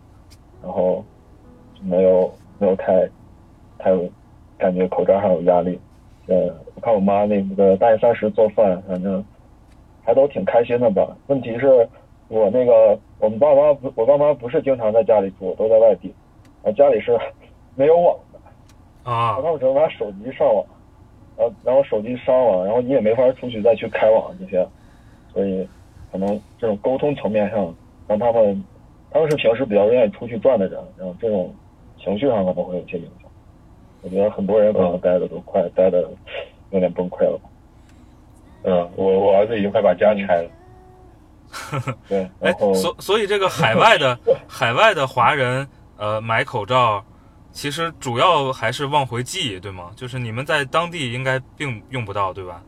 [0.64, 1.04] 然后
[1.82, 3.08] 没有没有太
[3.78, 3.92] 太
[4.64, 5.78] 感觉口罩上有压力。
[6.28, 9.22] 呃，我看我妈那个大年三十做饭，反正
[10.06, 11.18] 还都挺开心的吧。
[11.28, 11.86] 问题是，
[12.30, 16.16] 我那个我们爸妈不，我爸妈不是经常在家里住，都在外地，
[16.64, 17.20] 啊，家里是
[17.76, 18.40] 没有网的
[19.12, 20.66] 啊，他们只能拿手机上网，
[21.36, 24.66] 然后然后手机上网，然后你也没法出去再去开网这些，
[25.34, 25.68] 所以
[26.10, 27.76] 可能这种沟通层面上，
[28.08, 28.64] 让他们
[29.12, 31.54] 他们是平时比较愿意出去转的人，然后这种
[31.98, 33.23] 情绪上可能会有些影响。
[34.04, 36.08] 我觉得很多人可能待的都快待的
[36.72, 37.40] 有点崩溃了。
[38.64, 40.50] 嗯，我我儿子已经快把家拆了。
[42.08, 47.04] 对， 哎所所以这个海外的 海外的华人，呃，买口罩，
[47.52, 49.92] 其实主要还是往回寄，对吗？
[49.96, 52.62] 就是你们在当地应该并用不到，对吧？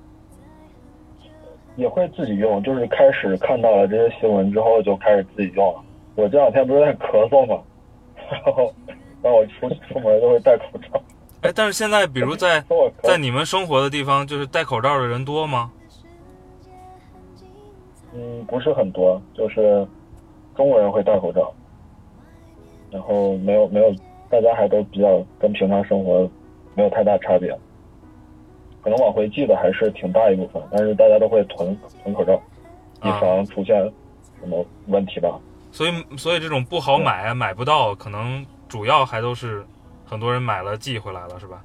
[1.75, 5.81] 也会自己用，就是开始看到了这些新闻之后就开始自己用了。
[6.15, 7.61] 我这两天不是在咳嗽嘛，
[8.31, 8.73] 然后
[9.21, 11.01] 然后我出出门都会戴口罩。
[11.45, 12.63] 哎，但是现在比如在
[13.03, 15.71] 在你们生活的地方，就是戴口罩的人多吗？
[18.13, 19.85] 嗯，不是很多，就是
[20.55, 21.53] 中国人会戴口罩，
[22.89, 23.93] 然后没有没有，
[24.29, 26.29] 大家还都比较跟平常生活
[26.75, 27.55] 没有太大差别。
[28.81, 32.33] 可能往回寄的还是挺大一部分，但是大家都会囤囤口罩，
[33.03, 33.75] 以啊防出现
[34.39, 35.39] 什么问题吧。
[35.71, 39.65] 所以所以这种不好买买不到，可能主要还都是
[40.05, 41.63] 很多人买了寄回来了，是吧？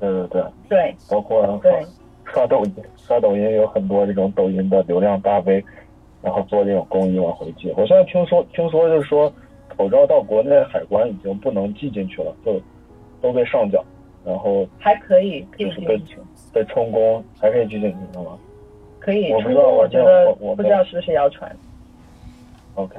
[0.00, 1.86] 对对对，对包括对
[2.24, 5.64] 刷抖音，刷抖音有很多这种抖音的流量大 V，
[6.20, 7.72] 然后做这种公益往回寄。
[7.76, 9.32] 我现在听说听说就是说，
[9.76, 12.60] 口罩到国内海关已经不能寄进去了，就
[13.22, 13.82] 都被上缴，
[14.24, 15.96] 然后还可以就是被
[16.52, 18.36] 被充公，还可以寄进去是吗
[18.98, 21.54] 可以我不，知道我这我觉得我我不知道是不是谣传。
[22.74, 22.96] ？OK，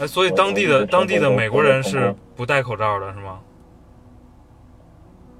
[0.00, 3.40] 哎，所以当地的当地的美国人是不戴口罩的，是吗？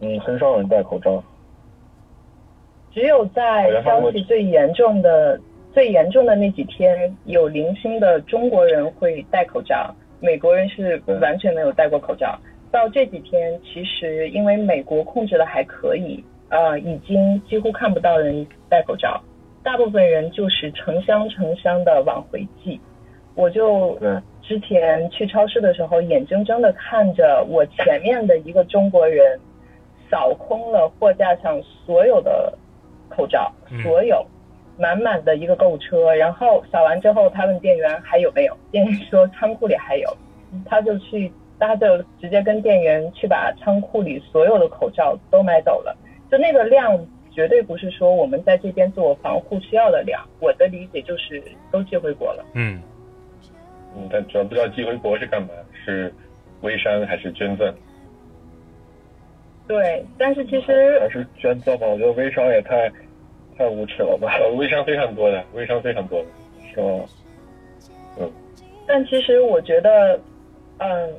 [0.01, 1.23] 嗯，很少人戴口罩。
[2.93, 5.41] 只有在消息最严重的、
[5.73, 12.37] 最严重的那几天，有零星的中国人会戴口罩，美国人是完全没有戴过口罩。
[12.73, 19.23] 到这几天，其实因为美国控制的还可以，呃，已经几乎看不到人戴口罩，
[19.63, 22.81] 大部分人就是成箱成箱的往回寄。
[23.35, 29.39] 我就对之前去超市的时候，眼睁睁的看着我前面的一个中国人
[30.11, 32.57] 扫空了货架上所有的
[33.11, 34.27] 口罩，嗯所有
[34.79, 40.17] 满满的一个购物车，然后扫完之后，他问店员还有没有，店员说仓库里还有，
[40.65, 45.95] 他就去，他就直接跟店员去把仓库里所有的口罩都买走了，
[46.31, 46.99] 就那个量。
[47.31, 51.41] 绝对不是说我们在这边自我防护需要的量，我的理解就是
[51.71, 52.45] 都寄回国了。
[52.55, 52.83] 嗯，
[53.99, 55.49] 嗯，但主要不知道寄回国是干嘛，
[55.85, 56.13] 是
[56.61, 57.75] 微商还是捐赠？
[59.67, 62.91] 对，但是其实还是捐赠吧，我觉得微商也太
[63.57, 66.29] 太无耻了吧，呃，微商非常多的，微商非常多的。
[66.71, 68.29] 是吧？
[68.87, 70.19] 但其实我觉得，
[70.79, 71.13] 嗯，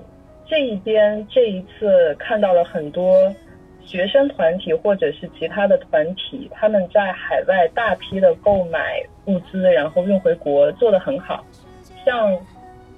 [0.48, 3.34] 这一边这一次看到了很多
[3.82, 11.46] 学生团体或者是其他的团体，他们在海外大批的购买物资，然后运回国，做得很好。
[12.06, 12.32] 像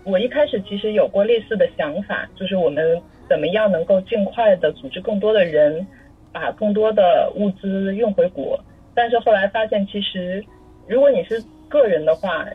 [0.04, 5.86] 我一开始其实有过类似的想法，就是我们怎么样能够尽快的组织更多的人，
[6.32, 8.60] 把更多的物资运回国。
[8.96, 10.44] 但是后来发现，其实
[10.88, 12.46] 如果你是个人的话，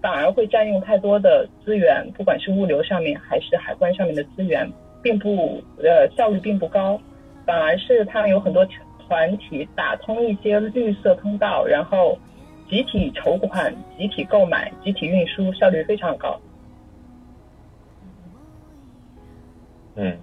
[0.00, 4.70] 反而会占用太多的资源，不管是物流上面还是海关上面的资源，
[5.02, 6.98] 并不呃效率并不高，
[7.44, 8.66] 反而是他们有很多
[9.06, 12.18] 团体打通一些绿色通道，然后
[12.70, 16.40] 集体筹款、集体购买、集体运输，效率非常高。
[20.00, 20.16] 嗯，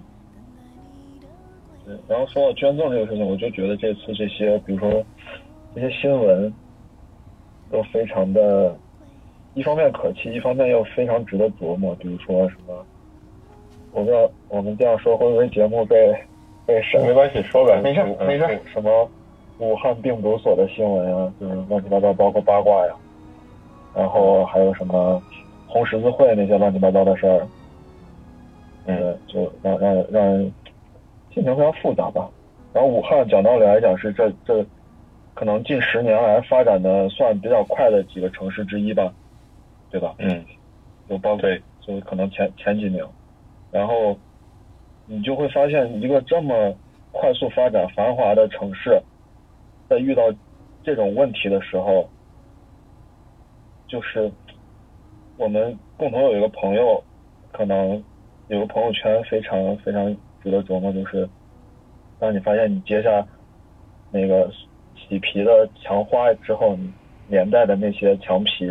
[1.84, 5.04] 对，然后说到捐赠这个事情，我就觉得这次这些，比如说
[5.74, 6.50] 这些新闻，
[7.70, 8.74] 都非常的，
[9.52, 11.94] 一方面可气，一方面又非常值得琢磨。
[11.96, 12.86] 比如说什么，
[13.92, 16.16] 我不知道我们这样说会不会节目被
[16.64, 17.00] 被审？
[17.06, 17.78] 没关系，说呗。
[17.82, 18.58] 没事嗯没事。
[18.72, 19.06] 什么
[19.58, 22.94] 武汉病毒所的新闻啊，就是乱七八糟，包括八卦呀，
[23.94, 25.22] 然后还有什么
[25.66, 27.46] 红十字会那些乱七八糟的事儿，
[28.86, 30.52] 嗯，就让让让人
[31.32, 32.30] 心情非常复杂吧。
[32.72, 34.64] 然后武汉讲道理来讲是这这
[35.34, 39.12] 可能近十年来发展的算比较快的几个城市之一吧，
[39.90, 40.14] 对吧？
[40.18, 40.44] 嗯，
[41.08, 41.48] 就包括
[41.80, 43.06] 就可能前前几名，
[43.70, 44.16] 然后
[45.06, 46.74] 你就会发现一个这么
[47.12, 49.00] 快速发展、繁华的城市，
[49.88, 50.22] 在遇到
[50.82, 52.08] 这种问题的时候，
[53.88, 54.30] 就是
[55.36, 57.02] 我们共同有一个朋友，
[57.52, 58.02] 可能
[58.48, 61.28] 有个朋友圈非常非常值得琢磨，就是
[62.18, 63.26] 当你发现你接下
[64.10, 64.50] 那个
[64.94, 66.92] 起皮的墙花之后，你
[67.28, 68.66] 连带的那些墙皮，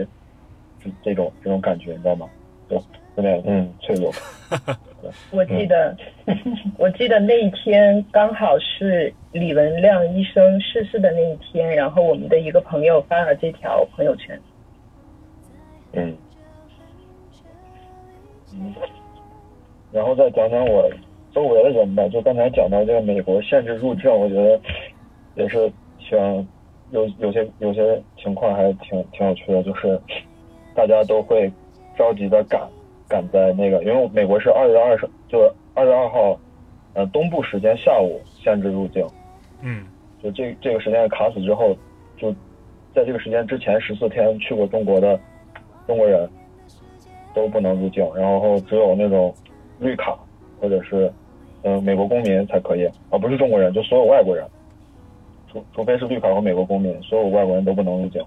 [0.83, 2.29] 是这种这种感觉，你知道吗？
[2.69, 2.81] 就
[3.17, 4.11] 有点嗯脆弱。
[5.29, 5.95] 我记得，
[6.79, 14.39] 我记得那一天刚好是李文亮医生逝世的那一天，然后我们的一个朋友发了这条朋友圈。
[15.91, 16.17] 嗯，
[18.53, 18.73] 嗯，
[19.91, 20.89] 然后再讲讲我
[21.33, 22.07] 周围的人吧。
[22.09, 24.59] 就刚才讲到这个美国限制入境，我觉得
[25.35, 26.47] 也是挺
[26.91, 29.99] 有有些有些情况还挺挺有趣的，就是
[30.75, 31.51] 大家都会
[31.97, 32.61] 着急的赶
[33.07, 35.39] 赶在那个，因为美国是二月二十，就
[35.73, 36.37] 二月二号，
[36.93, 39.05] 呃，东部时间下午限制入境。
[39.61, 39.85] 嗯
[40.21, 41.75] 就这这个时间卡死之后，
[42.17, 42.31] 就
[42.93, 45.19] 在这个时间之前十四天去过中国的
[45.85, 46.27] 中国人
[47.33, 49.33] 都不能入境，然后只有那种
[49.79, 50.17] 绿卡
[50.59, 51.11] 或者是
[51.63, 54.45] 嗯、呃美国公民才可以，而不是中国人，就所有外国人，
[55.51, 58.23] 除除非是绿卡和美国公民，所有外国人都不能入境。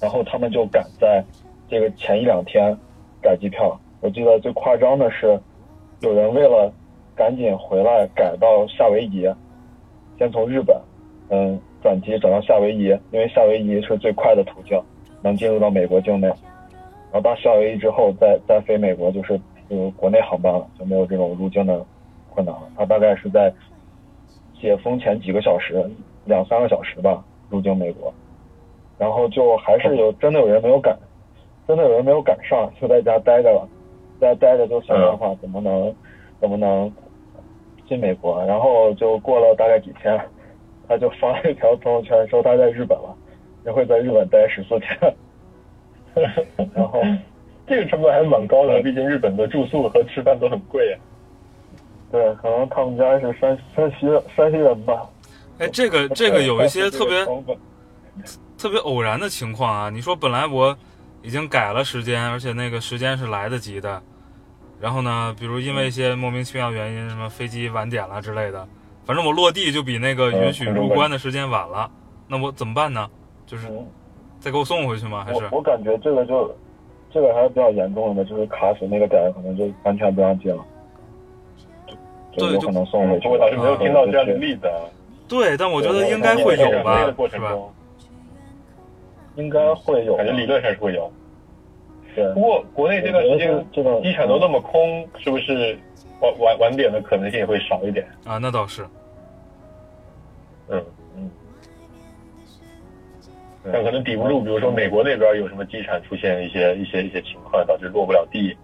[0.00, 1.22] 然后他们就赶在
[1.68, 2.76] 这个前一两天
[3.20, 5.38] 改机票，我记得最夸张的是，
[6.00, 6.72] 有人为了
[7.14, 9.28] 赶紧回来改到夏威夷，
[10.18, 10.76] 先从日本，
[11.28, 14.80] 嗯，转机转到夏威夷，因为夏威夷是最快的途径，
[15.22, 16.26] 能进入到美国境内。
[16.26, 19.38] 然后到夏威夷之后再再飞美国，就是
[19.72, 21.82] 就国内航班了，就没有这种入境的
[22.28, 22.70] 困难了。
[22.76, 23.50] 他大概是在
[24.60, 25.82] 解封前几个小时，
[26.26, 28.12] 两三个小时吧，入境美国。
[28.98, 30.94] 然后就还是有真的有人没有赶，
[31.66, 33.66] 真的有人没有赶上，就在家待着了，
[34.20, 35.94] 在家待着就想办法怎么能
[36.38, 36.92] 怎么能
[37.88, 38.44] 进美国。
[38.44, 40.20] 然后就过了大概几天，
[40.86, 43.16] 他就发了一条朋友圈说他在日本了，
[43.64, 45.14] 也会在日本待十四天。
[46.74, 47.00] 然后
[47.72, 51.00] 这个成本还蛮高的，毕竟日本的住宿和吃饭都很贵啊。
[52.10, 54.06] 对，可能他们家是山山西
[54.36, 55.08] 山西人吧。
[55.58, 57.26] 哎，这个这个有一些特别
[58.58, 59.88] 特别偶然的情况啊。
[59.88, 60.76] 你说本来我
[61.22, 64.02] 已经改了时间，而且那个时间是来得及的，
[64.78, 68.68] 然后呢，比如因为一些莫名其妙原因，什么飞机晚点了之类的，
[69.06, 71.90] 反正我落地就比那个允许入关的时间晚了，
[72.28, 73.08] 那我怎么办呢？
[73.46, 73.86] 就是嗯
[74.38, 75.24] 再给我送回去吗？
[75.24, 76.54] 还是我我感觉这个就
[77.12, 80.64] 这个还是比较严重的，就是卡死那个点儿，可能就完全不让进了，
[81.86, 81.94] 就
[82.32, 83.28] 对就有可能送回去。
[83.28, 84.80] 我倒是没有听到这样的例子啊。
[85.28, 87.28] 对，但我觉得应该会有吧是吧？
[87.28, 87.72] 程中，
[89.36, 91.10] 应该会有，感觉理论上是会有。
[92.14, 92.40] 对不。
[92.40, 93.66] 过国内这段时间
[94.02, 95.78] 机场都那么空，是不是
[96.20, 98.06] 晚晚晚点的可能性也会少一点？
[98.24, 98.82] 啊，那倒是。
[100.68, 100.84] 嗯，嗯，
[103.70, 108.56] 但可能抵不住，比如说美国那边有什么机场出现一些一些一些情况，导致落不了地，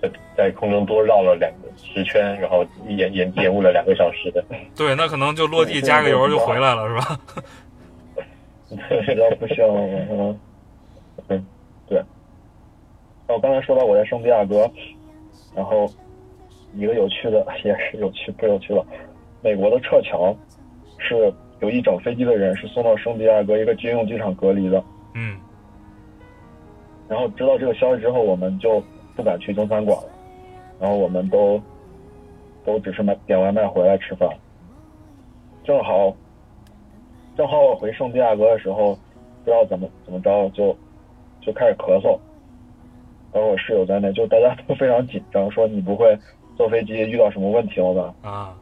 [0.00, 4.44] 在在空中多绕了两个十圈，然后延延延误了两个小时的。
[4.76, 7.20] 对，那可能就落地加个油就回来了，是吧？
[9.04, 9.64] 实在不行，
[10.10, 10.40] 嗯
[11.28, 11.46] 嗯，
[11.86, 12.02] 对。
[13.28, 14.70] 那我刚才说到我在圣地亚哥，
[15.54, 15.86] 然后
[16.74, 18.84] 一个有趣的也是有趣不有趣了，
[19.42, 20.34] 美国的撤侨
[20.98, 21.32] 是
[21.62, 24.82] 有一整飞机的人是送到圣地亚哥一个军用机场隔离的，
[25.14, 25.38] 嗯
[27.08, 28.82] 然后知道这个消息之后，我们就
[29.14, 30.08] 不敢去中餐馆了，
[30.80, 31.60] 然后我们都
[32.64, 34.28] 都只是买点外卖回来吃饭。
[35.62, 36.12] 正好
[37.36, 38.94] 正好我回圣地亚哥的时候，
[39.44, 40.76] 不知道怎么怎么着就
[41.40, 42.18] 就开始咳嗽，
[43.30, 46.18] 包括我室友在内，就大家都非常紧张，说你不会
[46.56, 48.14] 坐飞机遇到什么问题了吧？
[48.28, 48.56] 啊，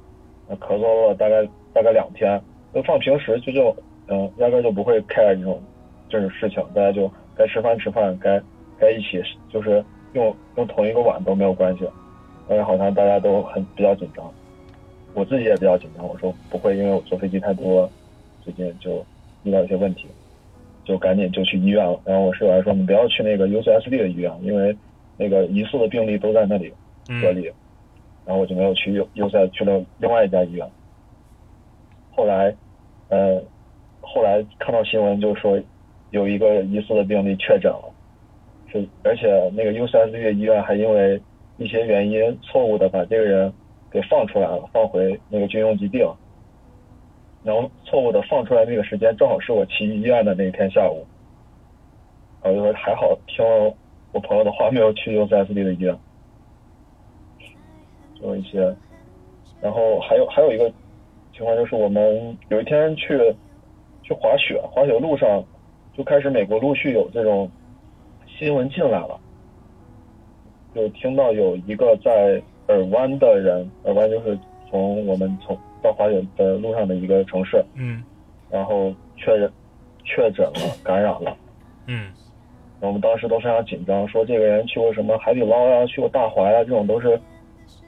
[0.46, 2.42] 那咳嗽了大概大概两天，
[2.72, 3.76] 就放平时就就
[4.08, 5.62] 嗯，压根儿就不会 care 这种
[6.08, 8.40] 这种事情，大家就该吃饭吃饭，该
[8.78, 11.88] 该一起就是用用同一个碗都没有关系，
[12.48, 14.32] 但是好像大家都很比较紧张，
[15.14, 17.88] 我自己也比较紧张，我说不会，因为我坐飞机太多，
[18.42, 19.04] 最近就
[19.44, 20.08] 遇到一些问题，
[20.84, 22.00] 就赶紧就去医院了。
[22.04, 24.76] 然后我室友还说你不要去那个 UCSD 的医院，因为
[25.16, 26.68] 那个疑似的病例都在那里
[27.20, 27.44] 隔嗯离。
[28.26, 30.68] 然后我就没有去 U U 赛，去了另外一家医院。
[32.20, 32.54] 后来，
[33.08, 33.42] 呃，
[34.02, 35.58] 后来看到新闻就说
[36.10, 37.90] 有一个疑似的病例确诊了，
[38.70, 41.18] 是而且那个 U 三 C 的医院还因为
[41.56, 43.50] 一些原因错误的把这个人
[43.90, 46.14] 给放出来了，放回那个军用基地了。
[47.42, 51.06] 然后错误的放出来那个时间正好是我去医院的那一天下午，
[52.42, 53.74] 然后就说还好听了
[54.12, 55.96] 我朋友的话，没有去 U C S D 的医院。
[58.20, 58.76] 就一些，
[59.62, 60.70] 然后还有还有一个
[61.40, 63.16] 情况就是我们有一天去
[64.02, 65.42] 去滑雪，滑雪路上
[65.96, 67.50] 就开始美国陆续有这种
[68.26, 69.18] 新闻进来了，
[70.74, 74.38] 就听到有一个在尔湾的人，尔湾就是
[74.68, 78.04] 从我们从到滑雪的路上的一个城市，嗯
[78.50, 79.50] 然后确认
[80.04, 81.34] 确诊了感染了。
[81.86, 82.12] 嗯
[82.80, 87.18] 我们当时都非常紧张，说这个人去过什么海底捞呀、去过大华呀，这种都是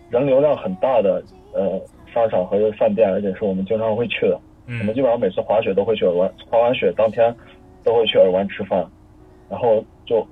[0.08, 1.22] 人流量很大的
[1.52, 1.78] 呃
[2.12, 4.38] 商场和饭店，而且是我们经常会去的。
[4.66, 7.34] 我们嗯基本上每次滑雪都会去尔湾，滑完雪当天
[7.82, 8.86] 都会去尔湾吃饭，
[9.50, 10.26] 然后就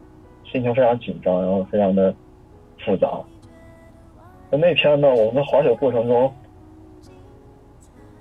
[0.44, 2.14] 心情非常紧张，然后非常的
[2.84, 3.20] 复杂。
[4.50, 6.32] 那那天呢，我们在滑雪过程中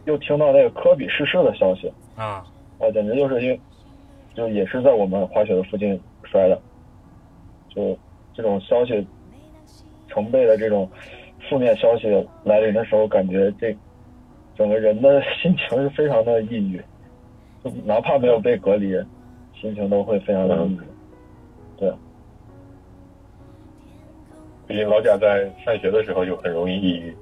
[0.05, 2.43] 又听到那个科比逝世的消息，啊。
[2.79, 3.59] 啊，简直就是因为
[4.33, 6.59] 就也是在我们滑雪的附近摔的，
[7.67, 7.97] 就
[8.33, 9.05] 这种消息
[10.07, 10.89] 成倍的这种
[11.49, 12.07] 负面消息
[12.43, 13.75] 来临的时候，感觉这
[14.55, 16.81] 整个人的 心情是非常的抑郁，
[17.63, 18.93] 就哪怕没有被隔离，
[19.59, 20.79] 心情都会非常的抑郁。
[21.77, 21.91] 对，
[24.67, 27.15] 毕竟老贾在上学的时候就很容易抑郁。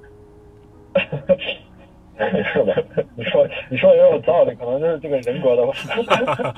[2.18, 2.74] 是吧？
[3.14, 6.02] 你说你说也有道理，可能就是这个人格的问题，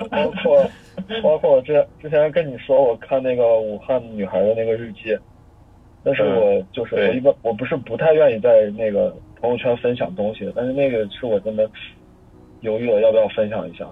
[0.09, 0.67] 包括
[1.23, 5.15] 包括我之之前跟你说，我看那个武汉女孩的那个日记，
[6.03, 11.69] 但是我就是我一般我不是不太愿意在那个朋友圈分享东西，但是那个是我真的
[12.61, 13.87] 犹豫了要不要分享一下，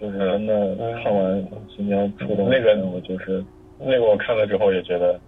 [0.00, 3.44] 就是真的看完今年初冬那个我就是
[3.78, 5.20] 那个我看了之后也觉得，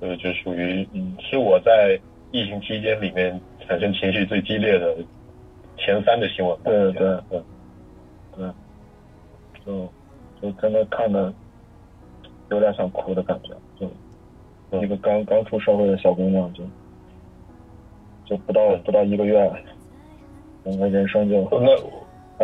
[0.00, 1.98] 呃，就属于嗯，是我在
[2.30, 4.94] 疫情期间里面产生情绪最激烈的
[5.76, 6.70] 前三的新闻吧。
[6.70, 7.42] 对对对
[8.36, 8.48] 对，
[9.64, 9.88] 就
[10.40, 11.32] 就真的看的
[12.50, 13.56] 有点想哭的感觉，就
[14.72, 16.62] 一个刚刚出社会的小姑娘，就
[18.24, 19.50] 就不到不到一个月，
[20.64, 21.72] 整个人生就那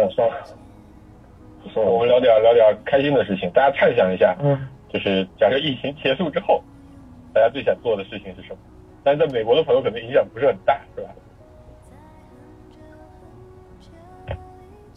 [0.00, 0.36] 哎算了，
[1.72, 6.62] 算了，我们聊点聊点开心的事情，大家畅想一下，嗯，就是假设疫情结束之后，
[7.32, 8.58] 大家最想做的事情是什么？
[9.02, 11.10] 但是在美国的朋友可能影响不是很大，是吧？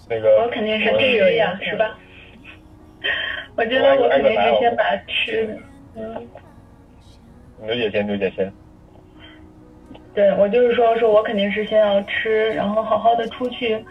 [0.09, 1.97] 那个我肯定是吃呀，是吧？
[3.57, 5.59] 我觉得我肯定是先把吃，
[5.95, 6.27] 嗯，
[7.61, 8.51] 牛姐先，刘姐先。
[10.13, 13.85] 对我就是说，说我肯定是先要吃，然后好好的出去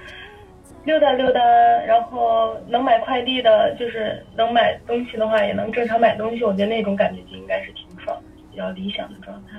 [0.85, 1.41] 溜达溜达，
[1.87, 6.43] 然后能买快递的，就是能买东西的话，也能正常买东西。
[6.43, 8.17] 我觉得那种感觉就应该是挺爽，
[8.51, 9.53] 比较理想的状态。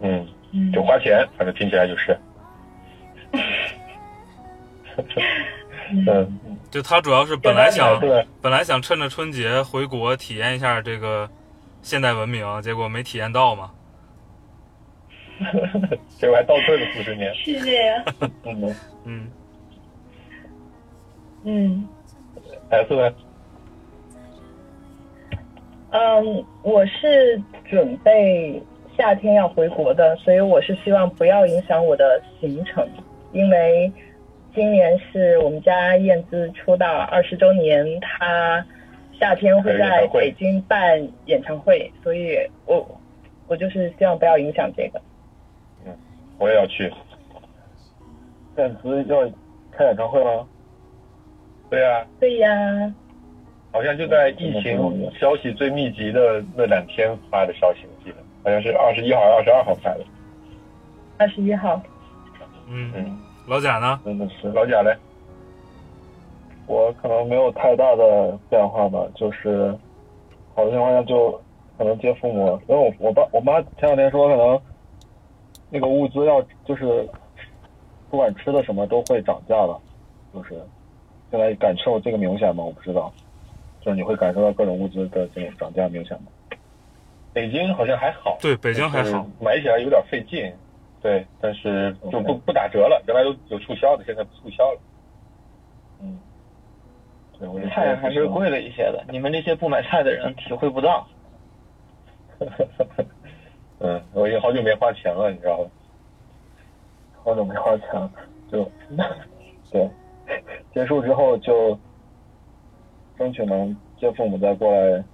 [0.00, 2.18] 嗯，嗯，就花钱，反正听起来就是。
[5.90, 6.38] 嗯，
[6.70, 8.00] 就他主要是本来想，
[8.42, 11.28] 本来想趁着春节回国体验一下这个
[11.88, 13.70] 现代文明，结果没体验到嘛。
[16.18, 17.32] 结果还倒退了四十年。
[17.42, 18.04] 是这样。
[18.44, 18.74] 嗯
[19.04, 19.30] 嗯，
[21.44, 21.88] 嗯
[22.68, 23.14] S 呢？
[25.92, 28.62] 嗯，我是准备
[28.98, 32.86] 夏天要回国的，所以我是希望不要影响我的行程，
[33.32, 33.90] 因为
[34.54, 38.62] 今年是我们家燕姿出道二十周年，她
[39.18, 42.86] 夏天会在北京办演唱会，所以我
[43.46, 45.00] 我就是希望不要影响这个。
[45.84, 45.96] 嗯
[46.38, 46.92] 我也要去。
[48.56, 49.28] 燕姿要
[49.72, 50.46] 开演唱会吗？
[51.70, 52.48] 对啊，对呀，
[53.72, 60.00] 好像就在疫情消息最密集的那两天发的消息，我记得好像是二十一号、二十二号发的。
[61.18, 61.80] 二十一号。
[62.68, 64.00] 嗯嗯，老贾呢？
[64.04, 64.96] 真的是老贾嘞？
[66.68, 69.74] 我可能没有太大的变化吧，就是
[70.54, 71.32] 好的情况下就
[71.76, 74.60] 可能接父母，因为我我爸我妈前两天说可能
[75.70, 77.08] 那个物资要就是
[78.10, 79.80] 不管吃的什么都会涨价了，
[80.34, 80.54] 就是
[81.30, 82.62] 现在感受这个明显吗？
[82.62, 83.10] 我不知道，
[83.80, 86.26] 就是你会感受到各种物资的这种涨价明显吗？
[87.32, 89.26] 北京好像还好，对，北京还好。
[89.40, 90.52] 买起来有点费劲，
[91.00, 94.80] 对，但是就不不打折了，原来有有促销的，现在不促销了。
[96.00, 96.18] 嗯，
[97.70, 101.06] 菜还是贵了一些的，你们这些不买菜的人体会不到。
[103.80, 105.70] 嗯，我已经好久没花钱了，你知道吧？
[107.24, 108.10] 好久没花钱了，
[108.50, 108.70] 就
[109.70, 109.88] 对，
[110.72, 111.78] 结束之后就
[113.18, 115.04] 争取能接父母再过来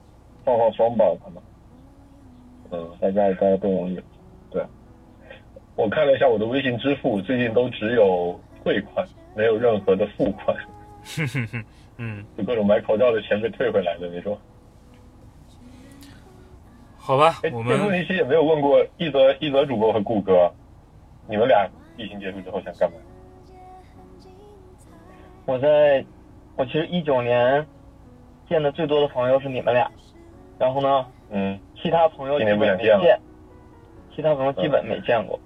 [0.44, 1.42] 放放风吧，可能。
[2.70, 4.00] 嗯，在家里待着不容易。
[4.50, 4.64] 对，
[5.76, 10.56] 我看了一下我的微信支付，最近都只有汇款，没有任何的付款，
[11.04, 11.64] 哼哼哼，
[11.96, 14.38] 嗯，就各种买口罩的钱被退回来的那种。
[16.96, 20.50] 好吧哎，，我这个问们题其实也没有问过一泽一泽主播和顾哥，
[21.28, 22.96] 你们俩疫情结束之后想干嘛？
[25.44, 26.04] 我在，
[26.56, 27.64] 我其实一九年
[28.48, 29.90] 见的最多的朋友是你们俩，
[30.58, 32.98] 然后呢，嗯，其他朋友基今年不想本没见
[34.16, 35.38] 其他朋友基本没见过，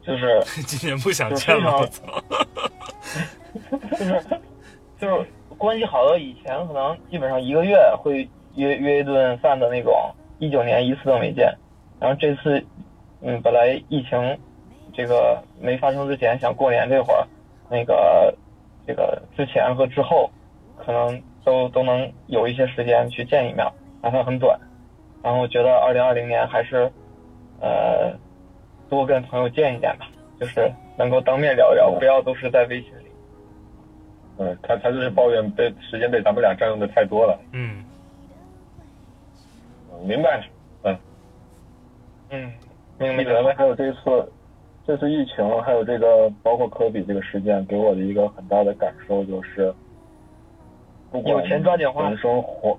[0.00, 1.86] 就是 今年不想见了！
[3.90, 4.24] 就是
[4.98, 5.26] 就是
[5.58, 9.94] 关系好到以前可能基本上一个月会约约一顿饭的那种，
[10.38, 11.52] 一九年一次都没见，
[11.98, 12.64] 然后这次，
[13.22, 14.38] 嗯，本来疫情
[14.92, 17.26] 这个没发生之前，想过年这会儿，
[17.70, 18.34] 那个
[18.86, 20.30] 这个之前和之后，
[20.76, 23.66] 可能都都能有一些时间去见一面，
[24.02, 24.58] 哪怕很短。
[25.22, 26.90] 然后我觉得二零二零年还是，
[27.60, 28.12] 呃，
[28.88, 30.06] 多跟朋友见一见吧，
[30.38, 32.92] 就是能够当面聊聊，不要都是在微信。
[34.38, 37.38] 嗯，他他就是抱怨被时间被咱们俩占用的太多了。
[37.52, 37.84] 嗯，
[39.92, 40.46] 嗯明白。
[40.82, 40.98] 嗯，
[42.30, 42.52] 嗯，
[42.98, 44.32] 明白咱们还有这次，
[44.86, 49.72] 这次疫情，还有这个包括科比这个事件，给我的一个很大的感受就是，
[51.10, 52.76] 不管有钱抓紧花人生活，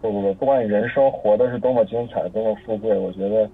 [0.00, 3.50] 不不不，不管你人生活的是多么精彩，多么富贵，我觉得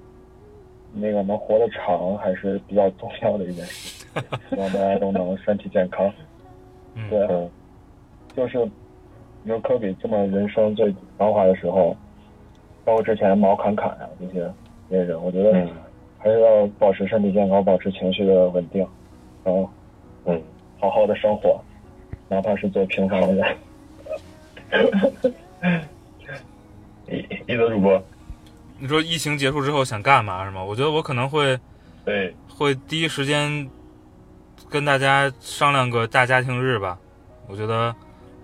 [0.92, 4.06] 那个能活得长还是比较重要的一件事。
[4.50, 6.12] 希望大家都能身体健康。
[6.94, 7.08] 嗯。
[7.10, 7.50] 对，嗯
[8.34, 8.58] 就是
[9.42, 11.96] 你说科比这么人生最繁华的时候，
[12.84, 14.52] 包括之前毛侃侃啊这些
[14.88, 15.68] 这些人，我觉得嗯。
[16.24, 18.86] 还是要保持身体健康，保持情绪的稳定，
[19.42, 19.68] 然后
[20.24, 20.40] 嗯，
[20.78, 21.60] 好好的生活，
[22.28, 23.56] 哪怕是做平凡的人。
[27.10, 28.00] 一一则主播，
[28.78, 30.62] 你说疫情结束之后想干嘛是吗？
[30.62, 31.58] 我觉得我可能会
[32.04, 33.68] 对，会第一时间
[34.72, 36.98] 跟大家商量个大家庭日吧。
[37.46, 37.94] 我觉得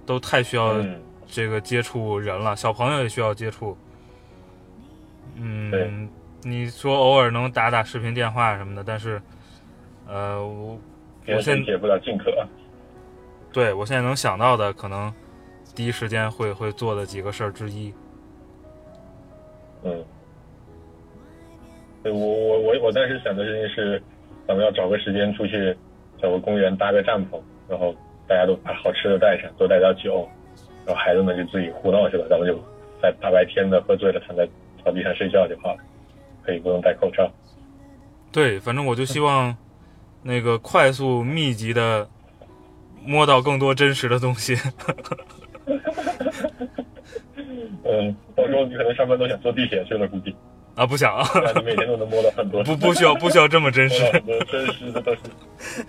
[0.04, 3.74] 都太需要嗯，这个接触人了，小朋友也需要接触。
[5.36, 6.06] 嗯，
[6.42, 9.22] 你说偶尔能打打视频电话什么的，但是，
[10.06, 10.78] 呃，我
[11.28, 12.30] 我现解不了近渴。
[13.50, 15.10] 对我现在能想到的，可能
[15.74, 17.94] 第一时间会会做的几个事儿之一。
[19.84, 20.04] 嗯，
[22.02, 24.02] 对我我我我当时想的事情是，
[24.46, 25.74] 咱们要找个时间出去，
[26.20, 27.94] 找个公园搭个帐篷，然后
[28.26, 30.28] 大家都把好吃的带上，多带点酒，
[30.84, 32.58] 然后孩子们就自己胡闹去了，咱们就
[33.00, 34.46] 在大白天的喝醉了躺在
[34.82, 35.78] 草地上睡觉就好了，
[36.42, 37.30] 可以不用戴口罩。
[38.32, 39.56] 对，反正我就希望
[40.22, 42.08] 那个快速密集的
[43.04, 44.54] 摸到更多真实的东西。
[47.84, 50.34] 嗯，到时候你可能上班都想坐地铁去了，估计，
[50.78, 51.28] 啊，不想啊，
[51.64, 55.84] 每天都能摸到很多，不不需要不需要这么真实真实的东西。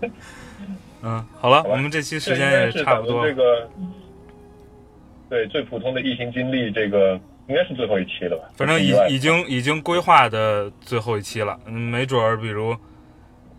[1.02, 3.26] 嗯，好了，好我们这期时间也差不多。
[3.26, 3.68] 这个，
[5.28, 7.18] 对最普通的疫情经历，这个
[7.48, 8.44] 应该是最后一期了吧？
[8.56, 12.74] 反正已已经已经规划的最后一期了，嗯，没准儿比如，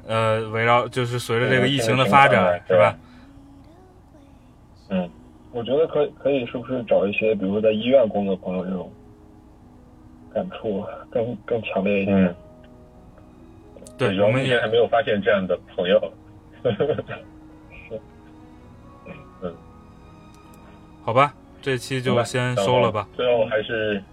[0.07, 2.95] 呃，围绕就是随着这个疫情的发展，是吧？？
[4.89, 5.09] 嗯，
[5.51, 8.89] 我觉得可以可以是不是找一些，比如说在医院工作的朋友这种
[10.35, 12.17] 感触更更强烈一点？
[12.17, 12.35] 嗯，
[13.97, 16.11] 对，我们也还没有发现这样的朋友。
[21.05, 23.07] 好吧，这期就先收了吧。
[23.15, 24.03] 最后还是，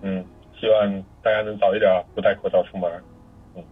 [0.00, 0.24] 嗯，
[0.58, 2.90] 希望大家能早一点不戴口罩出门。
[3.54, 3.64] 嗯，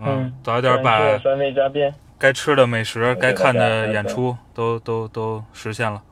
[0.00, 6.02] 嗯早一点把谢三位嘉宾，该吃的美食、该看的演出都都都实现了。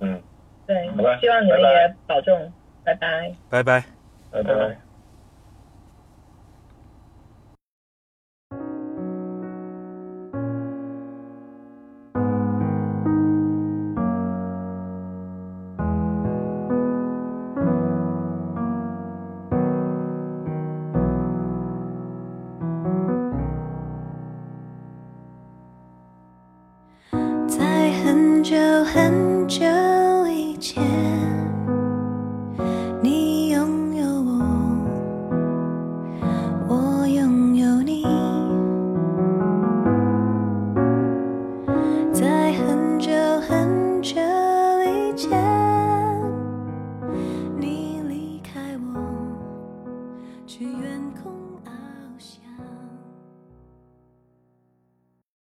[0.00, 0.20] 嗯，
[0.66, 2.52] 对好吧，希望你们也保重，拜拜。
[2.84, 3.36] 拜拜。
[3.48, 3.84] 拜拜。
[4.42, 4.91] 在